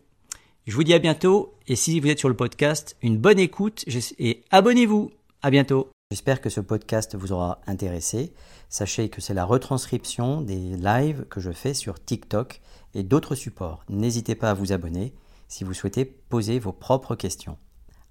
[0.65, 3.83] Je vous dis à bientôt et si vous êtes sur le podcast, une bonne écoute
[4.17, 5.11] et abonnez-vous.
[5.41, 5.89] À bientôt.
[6.09, 8.31] J'espère que ce podcast vous aura intéressé.
[8.73, 12.59] Sachez que c'est la retranscription des lives que je fais sur TikTok
[12.95, 13.83] et d'autres supports.
[13.87, 15.13] N'hésitez pas à vous abonner
[15.47, 17.59] si vous souhaitez poser vos propres questions.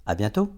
[0.07, 0.53] À bientôt.